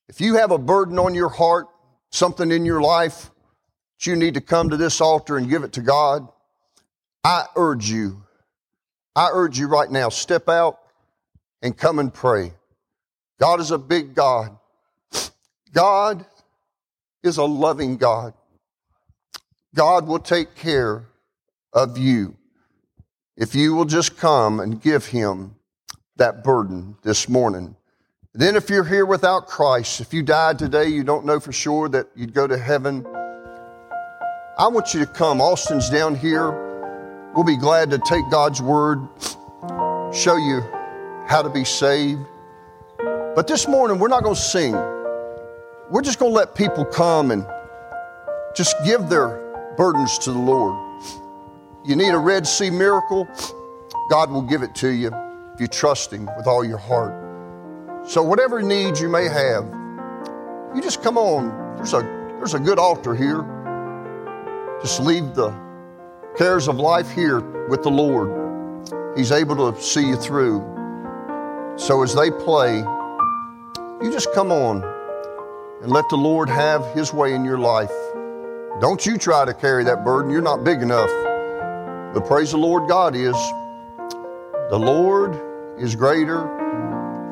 if 0.08 0.20
you 0.20 0.34
have 0.34 0.50
a 0.50 0.58
burden 0.58 0.98
on 0.98 1.14
your 1.14 1.28
heart, 1.28 1.66
something 2.10 2.50
in 2.50 2.64
your 2.64 2.80
life 2.80 3.30
that 3.98 4.06
you 4.06 4.16
need 4.16 4.34
to 4.34 4.40
come 4.40 4.70
to 4.70 4.76
this 4.76 5.00
altar 5.00 5.36
and 5.36 5.48
give 5.48 5.62
it 5.62 5.72
to 5.72 5.82
God, 5.82 6.28
I 7.22 7.44
urge 7.56 7.90
you, 7.90 8.22
I 9.14 9.30
urge 9.32 9.58
you 9.58 9.66
right 9.66 9.90
now, 9.90 10.08
step 10.08 10.48
out 10.48 10.78
and 11.62 11.76
come 11.76 11.98
and 11.98 12.12
pray. 12.12 12.52
God 13.38 13.60
is 13.60 13.70
a 13.70 13.78
big 13.78 14.14
God. 14.14 14.56
God 15.72 16.24
is 17.22 17.36
a 17.36 17.44
loving 17.44 17.96
God. 17.96 18.34
God 19.74 20.06
will 20.06 20.18
take 20.18 20.54
care 20.54 21.06
of 21.72 21.96
you 21.96 22.36
if 23.36 23.54
you 23.54 23.74
will 23.74 23.84
just 23.84 24.16
come 24.16 24.60
and 24.60 24.80
give 24.80 25.06
him 25.06 25.54
that 26.16 26.42
burden 26.42 26.96
this 27.02 27.28
morning. 27.28 27.76
Then, 28.32 28.54
if 28.54 28.70
you're 28.70 28.84
here 28.84 29.06
without 29.06 29.48
Christ, 29.48 30.00
if 30.00 30.14
you 30.14 30.22
died 30.22 30.58
today, 30.58 30.86
you 30.86 31.02
don't 31.02 31.24
know 31.24 31.40
for 31.40 31.52
sure 31.52 31.88
that 31.88 32.08
you'd 32.14 32.32
go 32.32 32.46
to 32.46 32.56
heaven. 32.56 33.04
I 34.56 34.68
want 34.68 34.94
you 34.94 35.00
to 35.00 35.06
come. 35.06 35.40
Austin's 35.40 35.90
down 35.90 36.14
here. 36.14 36.69
We'll 37.34 37.44
be 37.44 37.56
glad 37.56 37.90
to 37.90 37.98
take 37.98 38.28
God's 38.28 38.60
word, 38.60 39.08
show 40.12 40.36
you 40.36 40.62
how 41.28 41.42
to 41.42 41.48
be 41.48 41.64
saved. 41.64 42.26
But 42.98 43.46
this 43.46 43.68
morning, 43.68 44.00
we're 44.00 44.08
not 44.08 44.24
going 44.24 44.34
to 44.34 44.40
sing. 44.40 44.72
We're 44.72 46.02
just 46.02 46.18
going 46.18 46.32
to 46.32 46.36
let 46.36 46.56
people 46.56 46.84
come 46.84 47.30
and 47.30 47.46
just 48.56 48.74
give 48.84 49.08
their 49.08 49.38
burdens 49.76 50.18
to 50.18 50.32
the 50.32 50.38
Lord. 50.38 50.76
You 51.84 51.94
need 51.94 52.10
a 52.10 52.18
Red 52.18 52.48
Sea 52.48 52.68
miracle, 52.68 53.28
God 54.10 54.30
will 54.32 54.42
give 54.42 54.62
it 54.62 54.74
to 54.76 54.88
you 54.88 55.12
if 55.54 55.60
you 55.60 55.68
trust 55.68 56.12
Him 56.12 56.28
with 56.36 56.48
all 56.48 56.64
your 56.64 56.78
heart. 56.78 57.14
So, 58.08 58.24
whatever 58.24 58.60
needs 58.60 59.00
you 59.00 59.08
may 59.08 59.28
have, 59.28 59.64
you 60.74 60.82
just 60.82 61.00
come 61.00 61.16
on. 61.16 61.76
There's 61.76 61.94
a, 61.94 62.00
there's 62.38 62.54
a 62.54 62.58
good 62.58 62.80
altar 62.80 63.14
here. 63.14 63.44
Just 64.82 65.00
leave 65.00 65.34
the 65.34 65.69
cares 66.40 66.68
of 66.68 66.78
life 66.78 67.10
here 67.10 67.40
with 67.68 67.82
the 67.82 67.90
Lord. 67.90 68.30
He's 69.14 69.30
able 69.30 69.70
to 69.70 69.78
see 69.78 70.08
you 70.08 70.16
through. 70.16 70.60
So, 71.76 72.02
as 72.02 72.14
they 72.14 72.30
play, 72.30 72.78
you 74.00 74.10
just 74.10 74.32
come 74.32 74.50
on 74.50 74.82
and 75.82 75.92
let 75.92 76.08
the 76.08 76.16
Lord 76.16 76.48
have 76.48 76.82
His 76.94 77.12
way 77.12 77.34
in 77.34 77.44
your 77.44 77.58
life. 77.58 77.92
Don't 78.80 79.04
you 79.04 79.18
try 79.18 79.44
to 79.44 79.52
carry 79.52 79.84
that 79.84 80.02
burden. 80.02 80.30
You're 80.30 80.40
not 80.40 80.64
big 80.64 80.80
enough. 80.80 81.10
But 82.14 82.24
praise 82.26 82.52
the 82.52 82.56
Lord, 82.56 82.88
God 82.88 83.14
is. 83.14 83.36
The 84.70 84.78
Lord 84.78 85.38
is 85.78 85.94
greater 85.94 86.40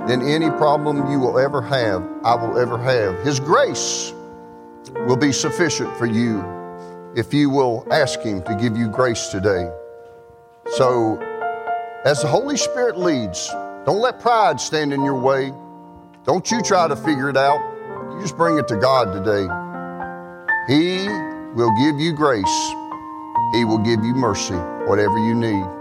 than 0.07 0.21
any 0.21 0.51
problem 0.51 1.11
you 1.11 1.19
will 1.19 1.39
ever 1.39 1.63
have, 1.63 2.07
I 2.25 2.35
will 2.35 2.59
ever 2.59 2.77
have. 2.77 3.25
His 3.25 3.41
grace 3.41 4.13
will 5.07 5.17
be 5.17 5.33
sufficient 5.33 5.97
for 5.97 6.05
you 6.05 6.58
if 7.19 7.35
you 7.35 7.51
will 7.51 7.85
ask 7.91 8.21
Him 8.21 8.43
to 8.45 8.55
give 8.55 8.77
you 8.77 8.89
grace 8.89 9.27
today. 9.27 9.69
So, 10.77 11.19
as 12.05 12.23
the 12.23 12.29
Holy 12.29 12.57
Spirit 12.57 12.97
leads, 12.97 13.49
don't 13.85 14.01
let 14.01 14.21
pride 14.21 14.61
stand 14.61 14.93
in 14.93 15.05
your 15.05 15.21
way. 15.21 15.53
Don't 16.25 16.49
you 16.49 16.63
try 16.63 16.87
to 16.87 16.95
figure 16.95 17.29
it 17.29 17.37
out. 17.37 17.59
You 18.15 18.21
just 18.21 18.37
bring 18.37 18.57
it 18.57 18.69
to 18.69 18.77
God 18.77 19.13
today. 19.13 19.43
He 20.73 21.09
will 21.55 21.75
give 21.81 21.99
you 21.99 22.13
grace. 22.13 22.73
He 23.53 23.65
will 23.65 23.79
give 23.79 24.05
you 24.05 24.15
mercy, 24.15 24.55
whatever 24.87 25.19
you 25.19 25.35
need. 25.35 25.78